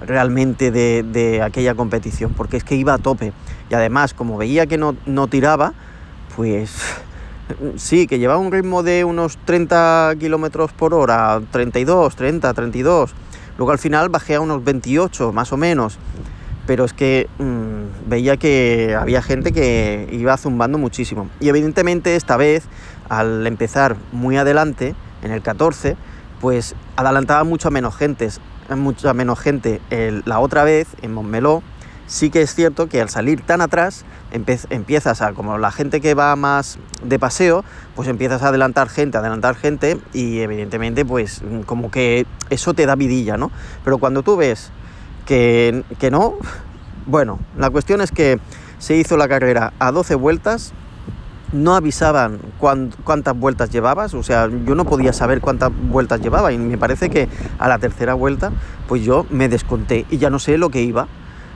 realmente 0.00 0.70
de, 0.70 1.02
de, 1.02 1.42
aquella 1.42 1.74
competición, 1.74 2.34
porque 2.34 2.56
es 2.56 2.64
que 2.64 2.74
iba 2.74 2.94
a 2.94 2.98
tope. 2.98 3.32
Y 3.70 3.74
además, 3.74 4.14
como 4.14 4.36
veía 4.36 4.66
que 4.66 4.78
no, 4.78 4.96
no 5.06 5.28
tiraba, 5.28 5.72
pues 6.36 6.76
sí, 7.76 8.06
que 8.06 8.18
llevaba 8.18 8.40
un 8.40 8.52
ritmo 8.52 8.82
de 8.82 9.04
unos 9.04 9.38
30 9.44 10.14
kilómetros 10.18 10.72
por 10.72 10.92
hora, 10.92 11.40
32, 11.50 12.16
30, 12.16 12.52
32. 12.52 13.14
Luego 13.56 13.70
al 13.70 13.78
final 13.78 14.08
bajé 14.08 14.34
a 14.34 14.40
unos 14.40 14.64
28, 14.64 15.32
más 15.32 15.52
o 15.52 15.56
menos 15.56 15.98
pero 16.66 16.84
es 16.84 16.92
que 16.92 17.28
mmm, 17.38 18.08
veía 18.08 18.36
que 18.36 18.96
había 18.98 19.22
gente 19.22 19.52
que 19.52 20.08
iba 20.12 20.36
zumbando 20.36 20.78
muchísimo. 20.78 21.28
Y 21.40 21.48
evidentemente 21.48 22.16
esta 22.16 22.36
vez, 22.36 22.64
al 23.08 23.46
empezar 23.46 23.96
muy 24.12 24.36
adelante, 24.36 24.94
en 25.22 25.32
el 25.32 25.42
14, 25.42 25.96
pues 26.40 26.74
adelantaba 26.96 27.44
mucha 27.44 27.70
menos 27.70 27.96
gente. 27.96 28.28
Mucha 28.74 29.12
menos 29.12 29.40
gente. 29.40 29.80
La 30.24 30.40
otra 30.40 30.64
vez, 30.64 30.88
en 31.02 31.12
Montmeló, 31.12 31.62
sí 32.06 32.30
que 32.30 32.42
es 32.42 32.54
cierto 32.54 32.88
que 32.88 33.00
al 33.00 33.08
salir 33.08 33.42
tan 33.42 33.60
atrás, 33.60 34.04
empiezas 34.30 35.22
a, 35.22 35.32
como 35.32 35.58
la 35.58 35.70
gente 35.70 36.00
que 36.00 36.14
va 36.14 36.34
más 36.36 36.78
de 37.02 37.18
paseo, 37.18 37.64
pues 37.94 38.08
empiezas 38.08 38.42
a 38.42 38.48
adelantar 38.48 38.88
gente, 38.88 39.18
adelantar 39.18 39.54
gente, 39.54 39.98
y 40.12 40.40
evidentemente, 40.40 41.04
pues 41.04 41.42
como 41.66 41.90
que 41.90 42.26
eso 42.50 42.74
te 42.74 42.86
da 42.86 42.94
vidilla, 42.96 43.36
¿no? 43.36 43.50
Pero 43.84 43.98
cuando 43.98 44.22
tú 44.22 44.36
ves 44.36 44.70
que, 45.26 45.84
que 45.98 46.10
no. 46.10 46.34
Bueno, 47.06 47.38
la 47.58 47.70
cuestión 47.70 48.00
es 48.00 48.10
que 48.10 48.38
se 48.78 48.96
hizo 48.96 49.16
la 49.16 49.28
carrera 49.28 49.72
a 49.78 49.92
12 49.92 50.14
vueltas, 50.14 50.72
no 51.52 51.74
avisaban 51.76 52.40
cuántas 52.58 53.38
vueltas 53.38 53.70
llevabas, 53.70 54.12
o 54.14 54.22
sea, 54.22 54.48
yo 54.66 54.74
no 54.74 54.84
podía 54.84 55.12
saber 55.12 55.40
cuántas 55.40 55.70
vueltas 55.72 56.20
llevaba 56.20 56.52
y 56.52 56.58
me 56.58 56.76
parece 56.76 57.10
que 57.10 57.28
a 57.58 57.68
la 57.68 57.78
tercera 57.78 58.14
vuelta 58.14 58.50
pues 58.88 59.02
yo 59.02 59.24
me 59.30 59.48
desconté 59.48 60.04
y 60.10 60.18
ya 60.18 60.30
no 60.30 60.38
sé 60.38 60.58
lo 60.58 60.70
que 60.70 60.82
iba. 60.82 61.06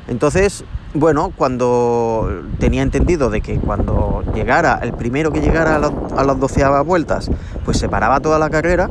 Entonces, 0.07 0.65
bueno, 0.95 1.33
cuando 1.37 2.31
tenía 2.59 2.83
entendido 2.83 3.29
de 3.29 3.41
que 3.41 3.59
cuando 3.59 4.23
llegara, 4.35 4.79
el 4.83 4.95
primero 4.95 5.33
que 5.33 5.41
llegara 5.41 5.77
a, 5.77 5.79
la, 5.79 5.93
a 6.17 6.25
las 6.25 6.41
doceavas 6.41 6.87
vueltas, 6.87 7.31
pues 7.65 7.77
se 7.77 7.89
paraba 7.89 8.21
toda 8.21 8.39
la 8.39 8.49
carrera, 8.49 8.89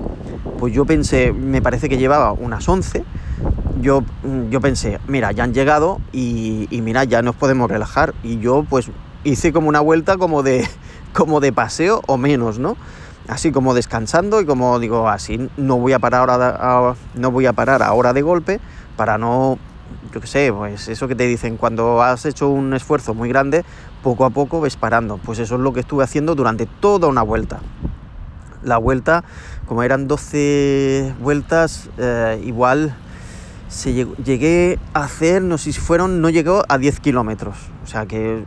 pues 0.59 0.73
yo 0.73 0.85
pensé, 0.85 1.31
me 1.31 1.61
parece 1.61 1.89
que 1.89 1.97
llevaba 1.97 2.33
unas 2.33 2.67
11 2.67 3.03
yo, 3.81 4.03
yo 4.49 4.61
pensé, 4.61 4.99
mira, 5.07 5.31
ya 5.31 5.43
han 5.43 5.53
llegado 5.53 5.99
y, 6.11 6.67
mira, 6.71 7.03
ya 7.03 7.21
nos 7.21 7.35
podemos 7.35 7.69
relajar. 7.69 8.13
Y 8.23 8.39
yo 8.39 8.65
pues 8.69 8.89
hice 9.23 9.53
como 9.53 9.69
una 9.69 9.79
vuelta 9.79 10.17
como 10.17 10.43
de, 10.43 10.67
como 11.13 11.39
de 11.39 11.53
paseo 11.53 12.01
o 12.07 12.17
menos, 12.17 12.59
¿no? 12.59 12.77
Así 13.27 13.51
como 13.51 13.73
descansando 13.73 14.39
y 14.39 14.45
como 14.45 14.79
digo, 14.79 15.09
así 15.09 15.49
no 15.57 15.77
voy 15.77 15.93
a 15.93 15.99
parar 15.99 16.29
ahora, 16.29 16.95
no 17.15 17.31
voy 17.31 17.45
a 17.45 17.53
parar 17.53 17.83
ahora 17.83 18.13
de 18.13 18.21
golpe 18.21 18.61
para 18.95 19.17
no, 19.17 19.59
yo 20.13 20.21
qué 20.21 20.27
sé, 20.27 20.53
pues 20.53 20.87
eso 20.87 21.07
que 21.09 21.15
te 21.15 21.27
dicen, 21.27 21.57
cuando 21.57 22.01
has 22.01 22.25
hecho 22.25 22.47
un 22.47 22.73
esfuerzo 22.73 23.13
muy 23.13 23.27
grande, 23.27 23.65
poco 24.01 24.23
a 24.23 24.29
poco 24.29 24.61
ves 24.61 24.77
parando. 24.77 25.17
Pues 25.17 25.39
eso 25.39 25.55
es 25.55 25.61
lo 25.61 25.73
que 25.73 25.81
estuve 25.81 26.03
haciendo 26.03 26.35
durante 26.35 26.65
toda 26.65 27.07
una 27.07 27.21
vuelta. 27.21 27.59
La 28.63 28.77
vuelta, 28.77 29.23
como 29.67 29.83
eran 29.83 30.07
12 30.07 31.13
vueltas, 31.19 31.89
eh, 31.97 32.41
igual 32.45 32.95
se 33.67 33.93
llegó, 33.93 34.15
llegué 34.15 34.79
a 34.93 35.03
hacer, 35.03 35.41
no 35.41 35.57
sé 35.57 35.73
si 35.73 35.79
fueron, 35.79 36.21
no 36.21 36.29
llegó 36.29 36.63
a 36.67 36.77
10 36.77 36.99
kilómetros. 36.99 37.57
O 37.83 37.87
sea 37.87 38.05
que 38.05 38.43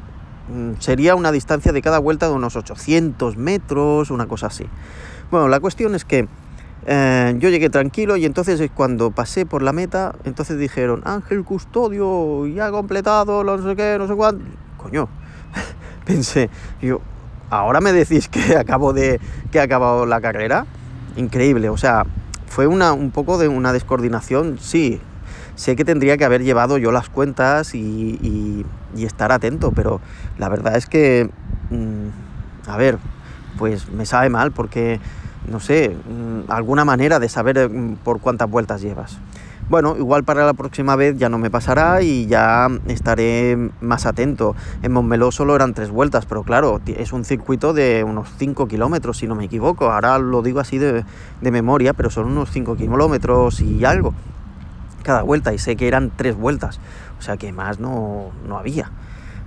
mm, 0.52 0.80
sería 0.80 1.14
una 1.14 1.32
distancia 1.32 1.72
de 1.72 1.82
cada 1.82 1.98
vuelta 1.98 2.26
de 2.26 2.34
unos 2.34 2.56
800 2.56 3.36
metros, 3.36 4.10
una 4.10 4.26
cosa 4.26 4.46
así. 4.46 4.66
Bueno, 5.30 5.48
la 5.48 5.60
cuestión 5.60 5.94
es 5.94 6.04
que 6.04 6.28
eh, 6.86 7.36
yo 7.38 7.50
llegué 7.50 7.68
tranquilo 7.68 8.16
y 8.16 8.24
entonces 8.24 8.70
cuando 8.74 9.10
pasé 9.10 9.44
por 9.44 9.62
la 9.62 9.72
meta, 9.72 10.14
entonces 10.24 10.58
dijeron, 10.58 11.02
Ángel 11.04 11.44
Custodio, 11.44 12.46
ya 12.46 12.66
ha 12.66 12.70
completado, 12.70 13.44
no 13.44 13.62
sé 13.62 13.76
qué, 13.76 13.96
no 13.98 14.08
sé 14.08 14.14
cuánto. 14.14 14.44
Coño, 14.78 15.08
pensé, 16.06 16.48
yo, 16.80 17.00
ahora 17.50 17.80
me 17.80 17.92
decís 17.92 18.28
que 18.28 18.56
acabo 18.58 18.92
de 18.92 19.20
que 19.50 19.58
he 19.58 19.60
acabado 19.60 20.06
la 20.06 20.20
carrera. 20.20 20.66
Increíble, 21.16 21.68
o 21.68 21.76
sea, 21.76 22.06
fue 22.46 22.66
una, 22.66 22.92
un 22.92 23.10
poco 23.10 23.36
de 23.36 23.48
una 23.48 23.72
descoordinación, 23.72 24.58
sí. 24.58 25.00
Sé 25.61 25.76
que 25.76 25.85
tendría 25.85 26.17
que 26.17 26.25
haber 26.25 26.43
llevado 26.43 26.79
yo 26.79 26.90
las 26.90 27.11
cuentas 27.11 27.75
y, 27.75 28.64
estar 28.97 29.31
atento, 29.31 29.73
pero 29.73 30.00
la 30.38 30.49
verdad 30.49 30.75
es 30.75 30.87
que, 30.87 31.29
mm, 31.69 32.71
a 32.71 32.79
ver, 32.79 32.97
pues 33.59 33.90
me 33.90 34.07
sabe 34.07 34.31
mal 34.31 34.52
porque, 34.52 35.00
no 35.50 35.61
sé, 35.61 35.90
mm, 35.90 36.50
alguna 36.50 36.87
manera 36.87 37.19
de 37.19 37.29
saber 37.29 37.69
mm, 37.69 37.97
por 37.97 38.21
cuántas 38.21 38.49
vueltas 38.49 38.81
llevas. 38.81 39.19
Bueno, 39.69 39.99
igual 39.99 40.25
para 40.25 40.47
la 40.47 40.55
próxima 40.55 40.97
vez 40.97 41.19
ya 41.19 41.29
no 41.29 41.37
me 41.37 41.50
pasará 41.50 42.00
y 42.00 42.25
ya 42.26 42.69
estaré 42.87 43.71
más 43.83 44.07
atento. 44.07 44.57
En 44.83 44.93
Montmeló 44.93 45.31
solo 45.31 45.55
eran 45.55 45.75
tres 45.75 45.90
vueltas, 45.90 46.25
pero 46.25 46.43
claro, 46.43 46.81
es 46.87 47.12
un 47.12 47.26
circuito 47.26 47.75
de 47.75 48.02
unos 48.02 48.31
5 48.38 48.67
kilómetros, 48.67 49.19
si 49.19 49.26
no 49.26 49.35
me 49.35 49.45
equivoco. 49.45 49.90
Ahora 49.90 50.19
lo 50.19 50.40
digo 50.40 50.59
así 50.59 50.79
de, 50.79 51.05
memoria, 51.43 51.93
pero 51.93 52.09
son 52.09 52.29
unos 52.29 52.50
5 52.50 52.76
kilómetros 52.76 53.61
y 53.61 53.85
algo 53.85 54.14
cada 55.02 55.23
vuelta 55.23 55.52
y 55.52 55.59
sé 55.59 55.76
que 55.76 55.88
eran 55.88 56.11
tres 56.14 56.37
vueltas, 56.37 56.80
o 57.19 57.23
sea 57.23 57.37
que 57.37 57.52
más 57.52 57.78
no, 57.78 58.33
había. 58.52 58.90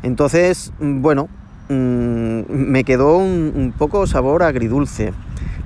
Entonces, 0.01 0.73
bueno, 0.79 1.29
mm, 1.69 2.41
me 2.49 2.83
quedó 2.83 3.17
un, 3.17 3.73
poco 3.77 4.07
sabor 4.07 4.43
agridulce. 4.43 5.13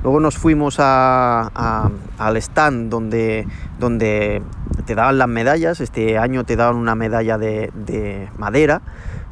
Luego 0.04 0.20
nos 0.20 0.38
fuimos 0.38 0.78
al 0.80 1.92
stand 2.38 2.90
donde, 2.90 3.48
donde 3.80 4.42
te 4.86 4.96
daban 4.96 5.18
las 5.18 5.28
medallas. 5.28 5.82
Este 5.82 6.18
año 6.18 6.44
te 6.44 6.56
daban 6.56 6.76
una 6.76 6.96
medalla 6.96 7.38
de, 7.38 8.30
madera 8.38 8.82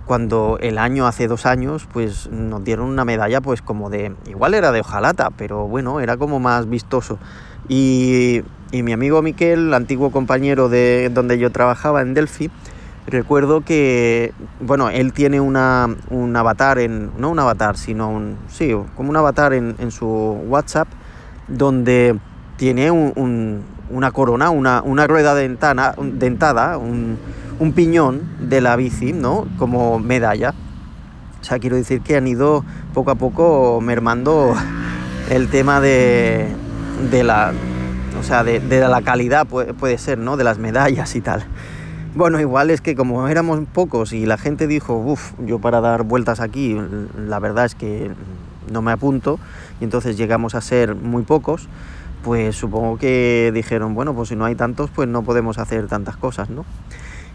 cuando 0.06 0.60
el 0.62 0.78
año 0.78 1.08
hace 1.08 1.28
dos 1.28 1.48
años 1.48 1.88
pues 1.92 2.30
nos 2.30 2.64
dieron 2.64 2.88
una 2.88 3.06
medalla 3.06 3.42
pues 3.42 3.64
como 3.64 3.90
de 3.90 4.14
igual 4.28 4.54
era 4.54 4.72
de 4.72 4.82
hojalata 4.82 5.32
pero 5.32 5.68
bueno 5.68 6.00
era 6.00 6.16
como 6.16 6.40
más 6.40 6.70
vistoso 6.70 7.18
y, 7.68 8.44
y 8.72 8.84
mi 8.84 8.94
amigo 8.94 9.24
Miquel 9.24 9.74
antiguo 9.74 10.12
compañero 10.12 10.70
de 10.70 11.10
donde 11.12 11.40
yo 11.40 11.52
trabajaba 11.52 12.04
en 12.04 12.14
Delphi 12.14 12.52
recuerdo 13.08 13.62
que, 13.62 14.34
bueno, 14.60 14.90
él 14.90 15.14
tiene 15.14 15.40
una, 15.40 15.88
un 16.10 16.36
avatar, 16.36 16.80
en, 16.80 17.12
no 17.18 17.30
un 17.30 17.40
avatar, 17.40 17.78
sino 17.78 18.10
un, 18.10 18.38
sí, 18.48 18.74
como 18.96 19.10
un 19.10 19.18
avatar 19.18 19.54
en, 19.54 19.76
en 19.80 19.92
su 19.92 20.08
WhatsApp, 20.08 20.88
donde 21.48 22.18
tiene 22.58 22.92
un, 22.92 23.64
una 23.90 24.12
corona, 24.12 24.50
una, 24.50 24.82
una 24.82 25.08
rueda 25.08 25.36
dentana, 25.36 25.94
dentada, 26.02 26.78
un, 26.78 27.18
un, 27.60 27.74
piñón 27.74 28.22
de 28.40 28.62
la 28.62 28.76
bici, 28.76 29.14
¿no? 29.14 29.46
Como 29.58 30.00
medalla. 30.00 30.54
O 31.42 31.44
sea, 31.44 31.60
quiero 31.60 31.76
decir 31.76 32.02
que 32.02 32.16
han 32.16 32.28
ido 32.28 32.66
poco 32.94 33.12
a 33.12 33.16
poco 33.16 33.80
mermando 33.82 34.56
el 35.30 35.50
tema 35.50 35.80
de, 35.80 36.48
de 37.12 37.24
la, 37.24 37.54
o 38.20 38.24
sea, 38.24 38.44
de, 38.44 38.60
de 38.60 38.80
la 38.80 39.02
calidad, 39.04 39.46
puede, 39.46 39.74
puede 39.76 40.00
ser, 40.00 40.18
¿no? 40.18 40.38
De 40.38 40.44
las 40.44 40.58
medallas 40.58 41.16
y 41.16 41.22
tal. 41.22 41.46
Bueno, 42.16 42.40
igual 42.40 42.70
es 42.70 42.80
que 42.80 42.96
como 42.96 43.28
éramos 43.28 43.60
pocos 43.74 44.14
y 44.14 44.26
la 44.26 44.38
gente 44.38 44.68
dijo, 44.68 44.96
uff, 44.96 45.34
yo 45.46 45.60
para 45.60 45.82
dar 45.82 46.04
vueltas 46.04 46.40
aquí, 46.40 46.78
la 47.18 47.40
verdad 47.40 47.66
es 47.66 47.76
que 47.76 48.10
no 48.72 48.82
me 48.82 48.94
apunto, 48.94 49.38
y 49.82 49.84
entonces 49.84 50.16
llegamos 50.16 50.56
a 50.56 50.62
ser 50.62 50.96
muy 50.96 51.24
pocos, 51.24 51.68
pues 52.24 52.56
supongo 52.56 52.98
que 52.98 53.52
dijeron, 53.54 53.96
bueno, 53.96 54.14
pues 54.16 54.30
si 54.30 54.38
no 54.38 54.46
hay 54.46 54.56
tantos, 54.56 54.92
pues 54.92 55.10
no 55.10 55.24
podemos 55.24 55.58
hacer 55.58 55.88
tantas 55.88 56.16
cosas, 56.16 56.50
¿no? 56.50 56.64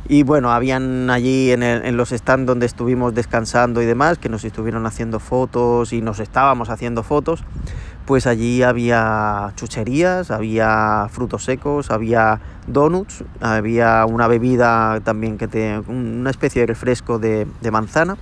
Y 0.08 0.22
bueno, 0.22 0.50
habían 0.50 1.10
allí 1.10 1.52
en, 1.52 1.62
en, 1.62 1.96
los 1.98 2.08
stands 2.08 2.46
donde 2.46 2.64
estuvimos 2.64 3.14
descansando 3.14 3.82
y 3.82 3.86
demás, 3.86 4.16
que 4.16 4.30
nos 4.30 4.44
estuvieron 4.44 4.86
haciendo 4.86 5.20
fotos 5.20 5.92
y 5.92 6.00
nos 6.00 6.20
estábamos 6.20 6.70
haciendo 6.70 7.02
fotos, 7.02 7.44
pues 8.06 8.26
allí 8.26 8.62
había 8.62 9.52
chucherías, 9.56 10.30
había 10.30 11.08
frutos 11.10 11.44
secos, 11.44 11.90
había 11.90 12.40
donuts, 12.66 13.24
había 13.40 14.04
una 14.06 14.26
bebida 14.26 15.00
también 15.00 15.38
que 15.38 15.48
te, 15.48 15.78
una 15.78 16.30
especie 16.30 16.62
de 16.62 16.66
refresco 16.66 17.18
de, 17.18 17.46
manzana 17.70 18.16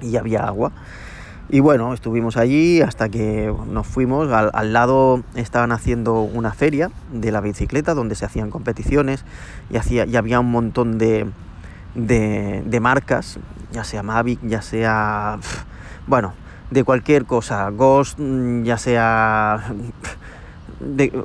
y 0.00 0.16
había 0.16 0.44
agua. 0.44 0.72
Y 1.48 1.60
bueno, 1.60 1.94
estuvimos 1.94 2.36
allí 2.36 2.80
hasta 2.82 3.08
que 3.08 3.54
nos 3.68 3.86
fuimos. 3.86 4.32
Al, 4.32 4.72
lado 4.72 5.22
estaban 5.36 5.70
haciendo 5.70 6.22
una 6.22 6.52
feria 6.52 6.90
de 7.12 7.30
la 7.30 7.40
bicicleta 7.40 7.94
donde 7.94 8.16
se 8.16 8.24
hacían 8.24 8.50
competiciones 8.50 9.24
y, 9.70 9.76
hacía, 9.76 10.06
y 10.06 10.16
había 10.16 10.40
un 10.40 10.50
montón 10.50 10.98
de, 10.98 11.26
de, 11.94 12.80
marcas, 12.80 13.38
ya 13.72 13.84
sea 13.84 14.02
Mavic, 14.02 14.40
ya 14.42 14.62
sea... 14.62 15.38
Bueno, 16.08 16.34
de 16.70 16.84
cualquier 16.84 17.24
cosa, 17.24 17.68
Ghost, 17.70 18.18
mm, 18.18 18.64
ya 18.64 18.78
sea, 18.78 19.74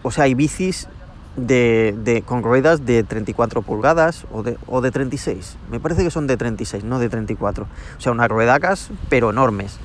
o 0.04 0.12
sea, 0.12 0.24
hay 0.26 0.34
bicis 0.34 0.88
de, 1.36 2.24
con 2.26 2.44
ruedas 2.44 2.86
de 2.86 3.04
34 3.04 3.62
pulgadas 3.62 4.26
o 4.32 4.44
de, 4.44 4.58
o 4.68 4.82
de 4.82 4.92
36, 4.92 5.58
me 5.72 5.80
parece 5.80 6.04
que 6.04 6.12
son 6.12 6.28
de 6.28 6.38
36, 6.38 6.84
no 6.84 7.00
de 7.00 7.10
34, 7.10 7.64
o 7.64 8.02
sea, 8.02 8.12
unas 8.12 8.30
ruedacas, 8.30 8.92
pero 9.10 9.30
enormes. 9.32 9.80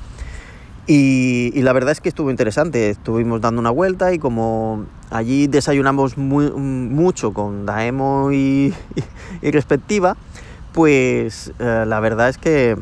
Y, 0.88 1.50
la 1.62 1.72
verdad 1.72 1.90
es 1.90 2.00
que 2.00 2.08
estuvo 2.08 2.30
interesante, 2.30 2.90
estuvimos 2.90 3.40
dando 3.40 3.60
una 3.60 3.70
vuelta 3.70 4.12
y 4.12 4.20
como 4.20 4.86
allí 5.10 5.48
desayunamos 5.48 6.16
muy, 6.16 6.48
mucho 6.52 7.32
con 7.32 7.66
Daemo 7.66 8.30
y, 8.30 8.72
y, 9.42 9.50
respectiva, 9.50 10.16
pues 10.72 11.52
eh, 11.58 11.84
la 11.88 11.98
verdad 11.98 12.28
es 12.28 12.38
que 12.38 12.76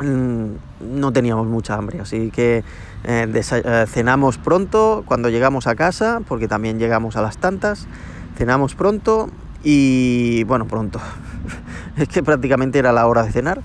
no 0.00 1.12
teníamos 1.12 1.46
mucha 1.46 1.74
hambre, 1.74 2.00
así 2.00 2.30
que 2.30 2.64
eh, 3.04 3.26
eh, 3.32 3.84
cenamos 3.86 4.38
pronto 4.38 5.04
cuando 5.06 5.28
llegamos 5.28 5.66
a 5.66 5.74
casa, 5.74 6.20
porque 6.26 6.48
también 6.48 6.78
llegamos 6.78 7.16
a 7.16 7.22
las 7.22 7.38
tantas, 7.38 7.86
cenamos 8.36 8.74
pronto 8.74 9.28
y 9.62 10.44
bueno, 10.44 10.66
pronto, 10.66 11.00
es 11.96 12.08
que 12.08 12.22
prácticamente 12.22 12.78
era 12.78 12.92
la 12.92 13.06
hora 13.06 13.22
de 13.22 13.32
cenar 13.32 13.62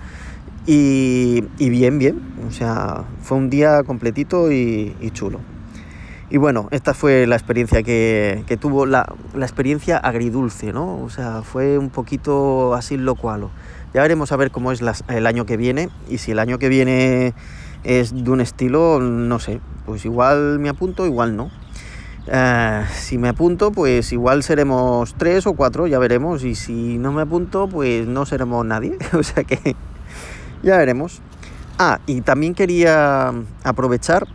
y, 0.66 1.42
bien, 1.58 1.98
bien, 1.98 2.22
o 2.48 2.52
sea, 2.52 3.06
fue 3.22 3.38
un 3.38 3.50
día 3.50 3.82
completito 3.84 4.52
y, 4.52 4.94
chulo. 5.14 5.40
Y 6.30 6.38
bueno, 6.38 6.68
esta 6.70 6.94
fue 6.94 7.26
la 7.26 7.36
experiencia 7.36 7.82
que, 7.82 8.58
tuvo, 8.62 8.86
la, 8.86 9.12
la, 9.34 9.46
experiencia 9.48 9.98
agridulce, 9.98 10.72
¿no? 10.72 11.02
O 11.02 11.10
sea, 11.10 11.42
fue 11.42 11.80
un 11.80 11.90
poquito 11.90 12.76
así 12.76 12.98
lo 12.98 13.16
cual. 13.16 13.50
Ya 13.94 14.02
veremos 14.02 14.32
a 14.32 14.38
ver 14.38 14.52
cómo 14.52 14.72
es 14.72 14.82
el 15.08 15.28
año 15.28 15.46
que 15.46 15.58
viene 15.58 15.90
y 16.10 16.20
si 16.20 16.32
el 16.32 16.40
año 16.40 16.60
que 16.60 16.70
viene 16.70 17.34
es 17.84 18.14
de 18.14 18.30
un 18.30 18.42
estilo, 18.42 19.00
no 19.00 19.40
sé, 19.40 19.62
pues 19.86 20.06
igual 20.06 20.60
me 20.60 20.70
apunto, 20.70 21.06
igual 21.06 21.36
no. 21.36 21.50
Eh, 22.28 22.86
si 22.94 23.18
me 23.18 23.30
apunto, 23.30 23.72
pues 23.72 24.12
igual 24.14 24.44
seremos 24.44 25.16
tres 25.18 25.48
o 25.48 25.54
cuatro, 25.54 25.88
ya 25.88 25.98
veremos. 25.98 26.44
Y 26.44 26.56
si 26.56 26.98
no 27.00 27.12
me 27.12 27.24
apunto, 27.24 27.68
pues 27.68 28.08
no 28.08 28.26
seremos 28.26 28.66
nadie. 28.66 28.98
o 29.14 29.24
sea 29.24 29.44
que 29.44 29.76
ya 30.62 30.78
veremos. 30.78 31.22
Ah, 31.80 32.00
y 32.06 32.22
también 32.22 32.54
quería 32.54 33.34
aprovechar 33.64 34.28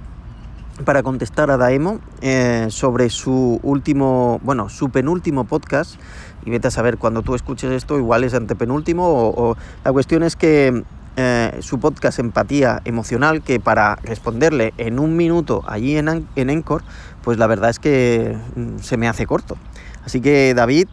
para 0.84 1.04
contestar 1.04 1.50
a 1.50 1.56
Daemo 1.56 2.00
eh, 2.20 2.66
sobre 2.70 3.10
su 3.10 3.60
último, 3.62 4.40
bueno, 4.42 4.68
su 4.68 4.90
penúltimo 4.90 5.44
podcast 5.44 5.96
y 6.44 6.50
vete 6.50 6.68
a 6.68 6.70
saber 6.70 6.98
cuando 6.98 7.22
tú 7.22 7.34
escuches 7.34 7.70
esto, 7.70 7.98
igual 7.98 8.24
es 8.24 8.34
antepenúltimo 8.34 9.04
o, 9.06 9.56
la 9.84 9.92
cuestión 9.92 10.22
es 10.22 10.36
que 10.36 10.84
eh, 11.16 11.58
su 11.60 11.78
podcast 11.78 12.18
Empatía 12.18 12.82
Emocional, 12.84 13.42
que 13.42 13.60
para 13.60 13.96
responderle 13.96 14.74
en 14.78 14.98
un 14.98 15.16
minuto 15.16 15.62
allí 15.66 15.96
en, 15.96 16.26
en 16.34 16.50
Encore, 16.50 16.84
pues 17.22 17.38
la 17.38 17.46
verdad 17.46 17.70
es 17.70 17.78
que 17.78 18.36
mm, 18.56 18.78
se 18.80 18.96
me 18.96 19.08
hace 19.08 19.26
corto. 19.26 19.56
Así 20.04 20.20
que 20.20 20.54
David, 20.54 20.88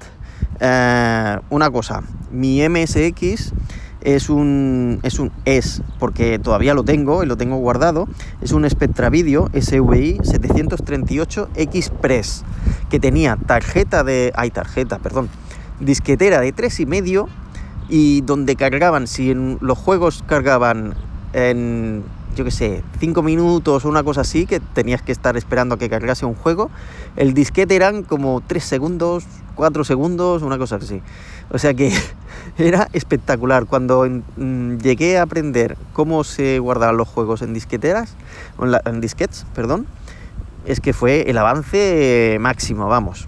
eh, 0.59 1.37
una 1.49 1.69
cosa, 1.71 2.03
mi 2.31 2.67
MSX 2.67 3.53
es 4.01 4.29
un, 4.29 4.99
es 5.03 5.19
un 5.19 5.31
es 5.45 5.81
porque 5.99 6.39
todavía 6.39 6.73
lo 6.73 6.83
tengo 6.83 7.23
y 7.23 7.25
lo 7.25 7.37
tengo 7.37 7.57
guardado 7.57 8.07
es 8.41 8.51
un 8.51 8.69
Spectra 8.69 9.09
Video 9.09 9.49
SVI 9.53 10.19
738 10.23 11.49
Express 11.55 12.43
que 12.89 12.99
tenía 12.99 13.35
tarjeta 13.35 14.03
de 14.03 14.31
ay 14.35 14.49
tarjeta 14.51 14.99
perdón 14.99 15.29
disquetera 15.81 16.39
de 16.39 16.53
3,5 16.55 17.27
y 17.89 18.21
donde 18.21 18.55
cargaban, 18.55 19.07
si 19.07 19.31
en 19.31 19.57
los 19.59 19.77
juegos 19.77 20.23
cargaban 20.25 20.95
en, 21.33 22.03
yo 22.35 22.45
qué 22.45 22.51
sé, 22.51 22.83
5 22.99 23.21
minutos 23.21 23.83
o 23.83 23.89
una 23.89 24.03
cosa 24.03 24.21
así, 24.21 24.45
que 24.45 24.59
tenías 24.59 25.01
que 25.01 25.11
estar 25.11 25.35
esperando 25.35 25.75
a 25.75 25.77
que 25.77 25.89
cargase 25.89 26.25
un 26.25 26.35
juego, 26.35 26.69
el 27.17 27.33
disquete 27.33 27.75
eran 27.75 28.03
como 28.03 28.41
3 28.47 28.63
segundos, 28.63 29.25
4 29.55 29.83
segundos, 29.83 30.41
una 30.41 30.57
cosa 30.57 30.77
así. 30.77 31.01
O 31.51 31.57
sea 31.57 31.73
que 31.73 31.91
era 32.57 32.87
espectacular. 32.93 33.65
Cuando 33.65 34.07
mm, 34.37 34.77
llegué 34.77 35.17
a 35.17 35.23
aprender 35.23 35.77
cómo 35.93 36.23
se 36.23 36.59
guardaban 36.59 36.97
los 36.97 37.07
juegos 37.07 37.41
en 37.41 37.53
disqueteras, 37.53 38.15
en, 38.61 38.73
en 38.85 39.01
disquets, 39.01 39.45
perdón, 39.53 39.87
es 40.65 40.79
que 40.79 40.93
fue 40.93 41.29
el 41.29 41.37
avance 41.37 42.37
máximo, 42.39 42.87
vamos. 42.87 43.27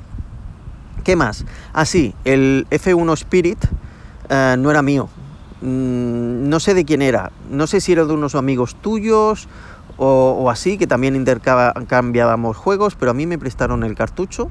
¿Qué 1.04 1.16
más? 1.16 1.46
Ah, 1.74 1.86
sí, 1.86 2.16
el 2.24 2.66
F1 2.70 3.14
Spirit 3.14 3.58
eh, 4.30 4.56
no 4.58 4.72
era 4.72 4.82
mío. 4.82 5.10
Mm, 5.62 6.50
no 6.50 6.60
sé 6.60 6.74
de 6.74 6.86
quién 6.86 7.02
era, 7.02 7.32
no 7.50 7.68
sé 7.68 7.82
si 7.82 7.94
era 7.94 8.06
de 8.06 8.14
unos 8.14 8.36
amigos 8.36 8.76
tuyos 8.76 9.48
o, 9.96 10.50
así, 10.50 10.78
que 10.78 10.88
también 10.88 11.16
intercambiábamos 11.16 12.58
juegos, 12.58 12.96
pero 12.96 13.12
a 13.12 13.14
mí 13.14 13.26
me 13.28 13.38
prestaron 13.38 13.84
el 13.84 13.96
cartucho 13.96 14.50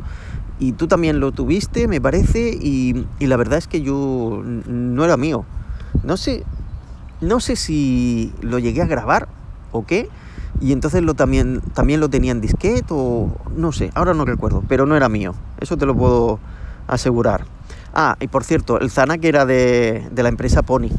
y 0.63 0.71
tú 0.71 0.87
también 0.87 1.19
lo 1.19 1.33
tuviste, 1.33 1.89
me 1.89 2.01
parece, 2.01 2.51
y, 2.51 3.05
la 3.19 3.37
verdad 3.37 3.59
es 3.59 3.67
que 3.67 3.83
yo 3.83 4.43
no 4.45 5.05
era 5.05 5.17
mío. 5.17 5.45
No 6.05 6.17
sé, 6.17 6.45
no 7.21 7.41
sé 7.41 7.57
si 7.57 8.33
lo 8.43 8.61
llegué 8.61 8.81
a 8.81 8.87
grabar 8.87 9.27
o 9.73 9.85
qué, 9.85 10.09
y 10.61 10.71
entonces 10.71 11.03
lo 11.03 11.15
también, 11.15 11.63
también 11.75 11.99
lo 11.99 12.09
tenía 12.11 12.31
en 12.31 12.41
disquete 12.41 12.87
o 12.91 13.37
no 13.57 13.73
sé, 13.73 13.91
ahora 13.97 14.15
no 14.15 14.25
recuerdo, 14.25 14.63
pero 14.69 14.87
no 14.87 14.95
era 14.95 15.09
mío, 15.09 15.35
eso 15.61 15.77
te 15.77 15.85
lo 15.85 15.97
puedo 15.97 16.39
asegurar. 16.87 17.45
Ah, 17.93 18.17
y 18.21 18.29
por 18.29 18.45
cierto, 18.45 18.79
el 18.79 18.93
Zanac 18.93 19.25
era 19.25 19.45
de, 19.45 20.07
de 20.13 20.23
la 20.23 20.29
empresa 20.29 20.63
Pony. 20.63 20.91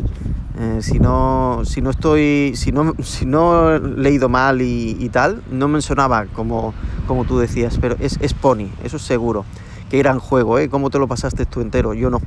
Eh, 0.59 0.79
si, 0.81 0.99
no, 0.99 1.61
si 1.65 1.81
no 1.81 1.89
estoy, 1.89 2.53
si 2.55 2.71
no, 2.71 2.93
si 3.01 3.25
no 3.25 3.71
he 3.71 3.79
leído 3.79 4.29
mal 4.29 4.61
y, 4.61 5.09
tal, 5.09 5.41
no 5.49 5.67
me 5.67 5.81
sonaba 5.81 6.25
como, 6.27 6.75
como 7.07 7.25
tú 7.25 7.39
decías, 7.39 7.77
pero 7.79 7.95
es, 7.99 8.17
es 8.21 8.33
Pony, 8.33 8.69
eso 8.83 8.97
es 8.97 9.03
seguro. 9.03 9.45
Qué 9.89 9.97
gran 9.99 10.19
juego, 10.19 10.59
¿eh? 10.59 10.69
¿Cómo 10.69 10.89
te 10.89 10.99
lo 10.99 11.07
pasaste 11.07 11.45
tú 11.45 11.61
entero? 11.61 11.93
Yo 11.93 12.09
no, 12.09 12.21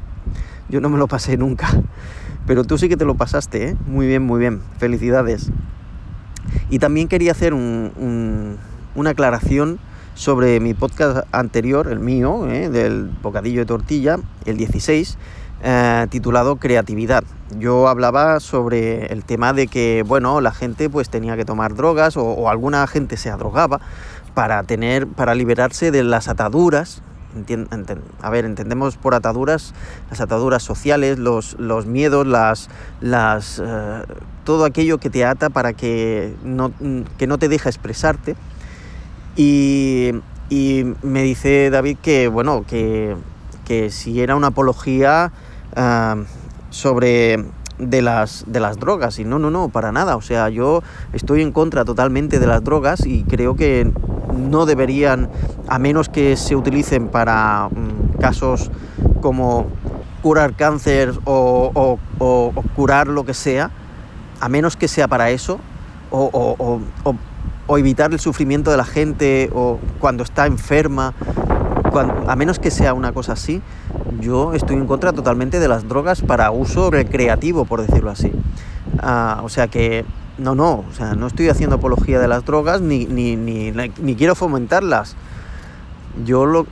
yo 0.69 0.81
no 0.81 0.89
me 0.89 0.99
lo 0.99 1.09
pasé 1.09 1.37
nunca. 1.37 1.69
Pero 2.47 2.63
tú 2.63 2.79
sí 2.79 2.89
que 2.89 2.97
te 2.97 3.05
lo 3.05 3.17
pasaste, 3.17 3.71
¿eh? 3.71 3.77
Muy 3.89 4.07
bien, 4.07 4.23
muy 4.23 4.39
bien. 4.39 4.61
Felicidades. 4.79 5.51
Y 6.71 6.79
también 6.79 7.09
quería 7.09 7.33
hacer 7.33 7.55
un, 7.55 8.57
una 8.95 9.11
aclaración 9.11 9.81
sobre 10.15 10.61
mi 10.61 10.73
podcast 10.73 11.27
anterior, 11.33 11.89
el 11.89 12.01
mío, 12.01 12.49
¿eh? 12.49 12.71
del 12.71 13.11
bocadillo 13.23 13.61
de 13.61 13.67
tortilla, 13.67 14.17
el 14.47 14.57
16, 14.57 15.19
eh, 15.63 16.07
titulado 16.09 16.57
Creatividad. 16.57 17.23
Yo 17.59 17.87
hablaba 17.87 18.41
sobre 18.41 19.07
el 19.13 19.25
tema 19.25 19.53
de 19.53 19.67
que, 19.69 20.03
bueno, 20.07 20.41
la 20.41 20.53
gente 20.53 20.89
pues 20.89 21.11
tenía 21.11 21.37
que 21.37 21.45
tomar 21.45 21.75
drogas 21.75 22.17
o, 22.17 22.49
alguna 22.49 22.87
gente 22.87 23.17
se 23.17 23.31
adrogaba 23.31 23.81
para 24.37 24.63
tener, 24.65 25.07
para 25.07 25.35
liberarse 25.35 25.91
de 25.91 26.05
las 26.05 26.29
ataduras 26.29 27.01
a 28.21 28.31
ver, 28.31 28.45
entendemos 28.45 28.99
por 28.99 29.15
ataduras 29.15 29.73
las 30.11 30.21
ataduras 30.21 30.63
sociales, 30.63 31.19
los, 31.19 31.59
los 31.59 31.87
miedos, 31.87 32.27
las, 32.27 32.69
las, 33.01 33.63
eh, 33.65 34.03
todo 34.45 34.67
aquello 34.67 34.99
que 34.99 35.09
te 35.09 35.25
ata 35.25 35.49
para 35.49 35.73
que 35.73 36.35
no, 36.45 36.73
que 37.17 37.27
no 37.27 37.39
te 37.39 37.49
deja 37.49 37.71
expresarte. 37.71 38.37
Y, 39.37 40.13
y 40.51 40.85
me 41.03 41.23
dice 41.23 41.71
David 41.71 41.97
que, 42.03 42.29
bueno, 42.29 42.65
que, 42.67 43.17
que 43.65 43.91
si 43.91 44.21
era 44.21 44.37
una 44.37 44.49
apología 44.49 45.33
ah, 45.75 46.17
sobre 46.69 47.45
de 47.79 48.03
las, 48.03 48.45
de 48.47 48.61
las 48.61 48.79
drogas. 48.79 49.19
Y 49.19 49.25
no, 49.25 49.39
no, 49.39 49.51
no, 49.51 49.69
para 49.69 49.93
nada. 49.93 50.17
O 50.17 50.23
sea, 50.23 50.49
yo 50.49 50.83
estoy 51.13 51.43
en 51.43 51.53
contra 51.53 51.85
totalmente 51.85 52.39
de 52.39 52.47
las 52.47 52.63
drogas 52.65 53.07
y 53.07 53.25
creo 53.25 53.55
que 53.57 53.91
no 54.37 54.67
deberían, 54.67 55.31
a 55.69 55.79
menos 55.79 56.09
que 56.09 56.37
se 56.37 56.57
utilicen 56.57 57.09
para 57.09 57.69
mm, 57.69 58.19
casos 58.21 58.71
como 59.21 59.67
curar 60.23 60.55
cáncer 60.55 61.13
o, 61.25 61.99
curar 62.75 63.09
lo 63.09 63.25
que 63.25 63.35
sea, 63.35 63.71
a 64.41 64.49
menos 64.49 64.77
que 64.77 64.89
sea 64.89 65.09
para 65.09 65.31
eso, 65.31 65.61
o, 66.11 66.81
o 67.67 67.79
evitar 67.79 68.13
el 68.13 68.21
sufrimiento 68.21 68.71
de 68.71 68.77
la 68.77 68.85
gente 68.85 69.51
o 69.53 69.79
cuando 69.99 70.23
está 70.23 70.47
enferma, 70.47 71.15
a 71.99 72.37
menos 72.37 72.59
que 72.59 72.71
sea 72.71 72.95
una 72.95 73.13
cosa 73.13 73.33
así, 73.33 73.63
yo 74.21 74.55
estoy 74.55 74.77
en 74.77 74.87
contra 74.87 75.13
totalmente 75.13 75.61
de 75.61 75.69
las 75.69 75.89
drogas 75.89 76.23
para 76.23 76.51
uso 76.51 76.91
recreativo, 76.91 77.65
por 77.65 77.87
decirlo 77.87 78.11
así. 78.11 78.33
Ah, 79.01 79.41
o 79.43 79.49
sea 79.49 79.69
que 79.69 80.05
no, 80.39 80.55
no, 80.55 80.85
o 80.89 80.95
sea, 80.95 81.15
no 81.15 81.27
estoy 81.27 81.49
haciendo 81.49 81.77
apología 81.77 82.19
de 82.19 82.29
las 82.29 82.45
drogas 82.45 82.81
ni, 82.81 83.07
ni, 83.07 83.37
ni, 83.37 83.73
ni 83.73 84.17
quiero 84.17 84.35
fomentarlas. 84.35 85.17
Yo 86.25 86.47
lo, 86.47 86.67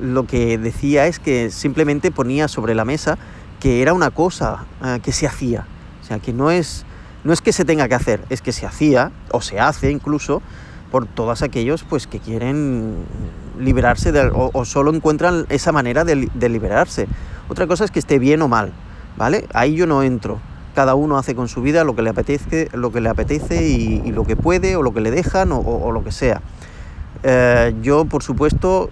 lo, 0.00 0.26
que 0.26 0.58
decía 0.58 1.06
es 1.06 1.18
que 1.18 1.50
simplemente 1.50 2.10
ponía 2.10 2.48
sobre 2.48 2.74
la 2.74 2.84
mesa 2.84 3.18
que 3.60 3.80
era 3.80 3.92
una 3.94 4.10
cosa 4.10 4.64
ah, 4.80 4.98
que 5.02 5.12
se 5.12 5.26
hacía. 5.26 5.66
O 6.02 6.04
sea, 6.04 6.18
que 6.18 6.32
no 6.32 6.50
es 6.50 6.84
no 7.24 7.32
es 7.32 7.40
que 7.40 7.52
se 7.52 7.64
tenga 7.64 7.88
que 7.88 7.94
hacer, 7.94 8.20
es 8.30 8.42
que 8.42 8.52
se 8.52 8.66
hacía 8.66 9.12
o 9.30 9.40
se 9.40 9.60
hace 9.60 9.90
incluso 9.90 10.42
por 10.92 11.06
todos 11.06 11.40
aquellos 11.40 11.84
pues 11.84 12.06
que 12.06 12.20
quieren 12.20 12.98
liberarse 13.58 14.12
o, 14.34 14.64
solo 14.66 14.94
encuentran 14.94 15.46
esa 15.48 15.72
manera 15.72 16.04
de, 16.04 16.48
liberarse. 16.48 17.08
Otra 17.48 17.66
cosa 17.66 17.84
es 17.84 17.90
que 17.90 17.98
esté 17.98 18.18
bien 18.18 18.42
o 18.42 18.48
mal, 18.48 18.72
¿vale? 19.16 19.46
Ahí 19.54 19.74
yo 19.74 19.86
no 19.86 20.02
entro. 20.02 20.38
Cada 20.74 20.94
uno 20.94 21.16
hace 21.16 21.34
con 21.34 21.48
su 21.48 21.62
vida 21.62 21.82
lo 21.84 21.96
que 21.96 22.02
le 22.02 22.10
apetece, 22.10 22.68
lo 22.74 22.92
que 22.92 23.00
le 23.00 23.08
apetece 23.08 23.66
y, 23.66 24.12
lo 24.12 24.24
que 24.24 24.36
puede 24.36 24.76
o 24.76 24.82
lo 24.82 24.92
que 24.92 25.00
le 25.00 25.10
dejan 25.10 25.50
o, 25.52 25.90
lo 25.90 26.04
que 26.04 26.12
sea. 26.12 26.42
Eh, 27.22 27.74
yo, 27.80 28.04
por 28.04 28.22
supuesto, 28.22 28.90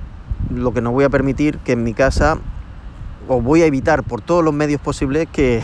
lo 0.51 0.73
que 0.73 0.81
no 0.81 0.93
voy 0.93 1.05
a 1.05 1.11
permitir 1.11 1.59
que 1.59 1.73
en 1.73 1.85
mi 1.85 1.93
casa, 1.93 2.39
o 3.29 3.43
voy 3.43 3.61
a 3.61 3.67
evitar 3.67 4.05
por 4.05 4.23
todos 4.23 4.43
los 4.43 4.55
medios 4.55 4.81
posibles 4.81 5.29
que, 5.31 5.63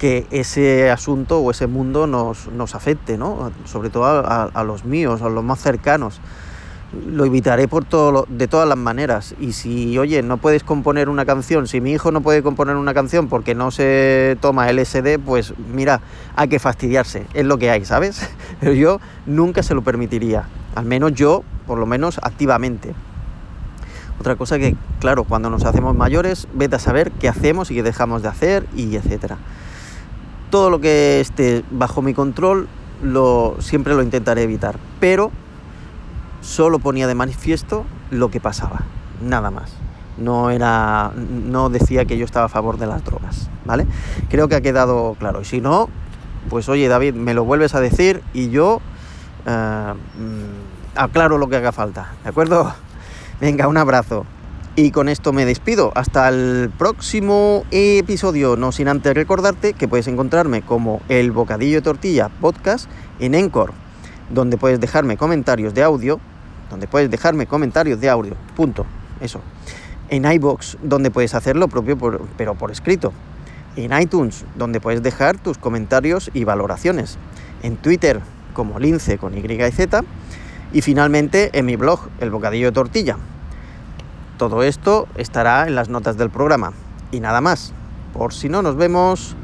que 0.00 0.26
ese 0.30 0.90
asunto 0.90 1.40
o 1.40 1.50
ese 1.50 1.66
mundo 1.66 2.06
nos, 2.06 2.48
nos 2.48 2.74
afecte, 2.74 3.18
¿no? 3.18 3.52
sobre 3.66 3.90
todo 3.90 4.06
a, 4.06 4.64
los 4.64 4.86
míos, 4.86 5.20
a 5.20 5.28
los 5.28 5.44
más 5.44 5.60
cercanos. 5.60 6.22
Lo 7.06 7.26
evitaré 7.26 7.68
por 7.68 7.84
todo 7.84 8.24
de 8.30 8.48
todas 8.48 8.66
las 8.66 8.78
maneras. 8.78 9.34
Y 9.38 9.52
si, 9.52 9.98
oye, 9.98 10.22
no 10.22 10.38
puedes 10.38 10.64
componer 10.64 11.10
una 11.10 11.26
canción, 11.26 11.68
si 11.68 11.82
mi 11.82 11.92
hijo 11.92 12.12
no 12.12 12.22
puede 12.22 12.42
componer 12.42 12.76
una 12.76 12.94
canción 12.94 13.28
porque 13.28 13.54
no 13.54 13.70
se 13.70 14.38
toma 14.40 14.72
LSD, 14.72 15.18
pues 15.22 15.52
mira, 15.70 16.00
hay 16.34 16.48
que 16.48 16.58
fastidiarse, 16.58 17.26
es 17.34 17.44
lo 17.44 17.58
que 17.58 17.70
hay, 17.70 17.84
¿sabes? 17.84 18.26
Pero 18.60 18.72
yo 18.72 19.00
nunca 19.26 19.62
se 19.62 19.74
lo 19.74 19.82
permitiría, 19.82 20.48
al 20.76 20.86
menos 20.86 21.12
yo, 21.12 21.44
por 21.66 21.78
lo 21.78 21.84
menos 21.84 22.18
activamente. 22.22 22.94
Otra 24.18 24.34
cosa 24.36 24.58
que, 24.58 24.76
claro, 24.98 25.24
cuando 25.24 25.50
nos 25.50 25.64
hacemos 25.66 25.94
mayores, 25.94 26.48
vete 26.54 26.76
a 26.76 26.78
saber 26.78 27.12
qué 27.12 27.28
hacemos 27.28 27.70
y 27.70 27.74
qué 27.74 27.82
dejamos 27.82 28.22
de 28.22 28.28
hacer 28.28 28.66
y 28.74 28.96
etcétera 28.96 29.36
todo 30.50 30.68
lo 30.68 30.80
que 30.80 31.20
esté 31.20 31.64
bajo 31.70 32.02
mi 32.02 32.12
control 32.12 32.68
lo, 33.02 33.56
siempre 33.60 33.94
lo 33.94 34.02
intentaré 34.02 34.42
evitar, 34.42 34.78
pero 34.98 35.30
solo 36.40 36.78
ponía 36.78 37.06
de 37.06 37.14
manifiesto 37.14 37.84
lo 38.10 38.30
que 38.30 38.40
pasaba, 38.40 38.82
nada 39.22 39.50
más. 39.50 39.72
No, 40.18 40.50
era, 40.50 41.12
no 41.16 41.70
decía 41.70 42.04
que 42.04 42.18
yo 42.18 42.24
estaba 42.26 42.46
a 42.46 42.48
favor 42.48 42.78
de 42.78 42.86
las 42.86 43.04
drogas, 43.04 43.48
¿vale? 43.64 43.86
Creo 44.28 44.48
que 44.48 44.56
ha 44.56 44.60
quedado 44.60 45.16
claro. 45.18 45.40
Y 45.40 45.44
si 45.44 45.60
no, 45.60 45.88
pues 46.50 46.68
oye 46.68 46.88
David, 46.88 47.14
me 47.14 47.32
lo 47.32 47.44
vuelves 47.44 47.74
a 47.74 47.80
decir 47.80 48.22
y 48.34 48.50
yo 48.50 48.80
eh, 49.46 49.94
mm, 49.94 50.98
aclaro 50.98 51.38
lo 51.38 51.48
que 51.48 51.56
haga 51.56 51.72
falta, 51.72 52.12
¿de 52.22 52.30
acuerdo? 52.30 52.74
Venga, 53.40 53.68
un 53.68 53.78
abrazo. 53.78 54.26
Y 54.82 54.92
con 54.92 55.10
esto 55.10 55.34
me 55.34 55.44
despido. 55.44 55.92
Hasta 55.94 56.26
el 56.30 56.70
próximo 56.78 57.66
episodio. 57.70 58.56
No 58.56 58.72
sin 58.72 58.88
antes 58.88 59.12
recordarte 59.12 59.74
que 59.74 59.88
puedes 59.88 60.08
encontrarme 60.08 60.62
como 60.62 61.02
el 61.10 61.32
Bocadillo 61.32 61.76
de 61.76 61.82
Tortilla 61.82 62.30
Podcast 62.30 62.88
en 63.18 63.34
Encore, 63.34 63.74
donde 64.30 64.56
puedes 64.56 64.80
dejarme 64.80 65.18
comentarios 65.18 65.74
de 65.74 65.82
audio. 65.82 66.18
Donde 66.70 66.86
puedes 66.86 67.10
dejarme 67.10 67.44
comentarios 67.44 68.00
de 68.00 68.08
audio. 68.08 68.36
Punto. 68.56 68.86
Eso. 69.20 69.42
En 70.08 70.24
iBox, 70.24 70.78
donde 70.82 71.10
puedes 71.10 71.34
hacer 71.34 71.56
lo 71.56 71.68
propio, 71.68 71.98
pero 72.38 72.54
por 72.54 72.70
escrito. 72.70 73.12
En 73.76 73.92
iTunes, 74.00 74.46
donde 74.56 74.80
puedes 74.80 75.02
dejar 75.02 75.36
tus 75.36 75.58
comentarios 75.58 76.30
y 76.32 76.44
valoraciones. 76.44 77.18
En 77.62 77.76
Twitter, 77.76 78.22
como 78.54 78.78
Lince 78.78 79.18
con 79.18 79.36
Y 79.36 79.40
y 79.40 79.72
Z. 79.72 80.02
Y 80.72 80.80
finalmente 80.80 81.50
en 81.52 81.66
mi 81.66 81.76
blog, 81.76 82.08
El 82.18 82.30
Bocadillo 82.30 82.68
de 82.68 82.72
Tortilla 82.72 83.18
todo 84.40 84.62
esto 84.62 85.06
estará 85.16 85.66
en 85.66 85.74
las 85.74 85.90
notas 85.90 86.16
del 86.16 86.30
programa. 86.30 86.72
Y 87.12 87.20
nada 87.20 87.42
más. 87.42 87.74
Por 88.14 88.32
si 88.32 88.48
no 88.48 88.62
nos 88.62 88.74
vemos, 88.74 89.36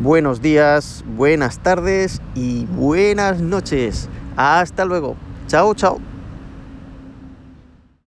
buenos 0.00 0.42
días, 0.42 1.04
buenas 1.16 1.58
tardes 1.58 2.22
y 2.36 2.64
buenas 2.66 3.40
noches. 3.40 4.08
Hasta 4.36 4.84
luego. 4.84 5.16
Chao, 5.48 5.74
chao. 5.74 6.13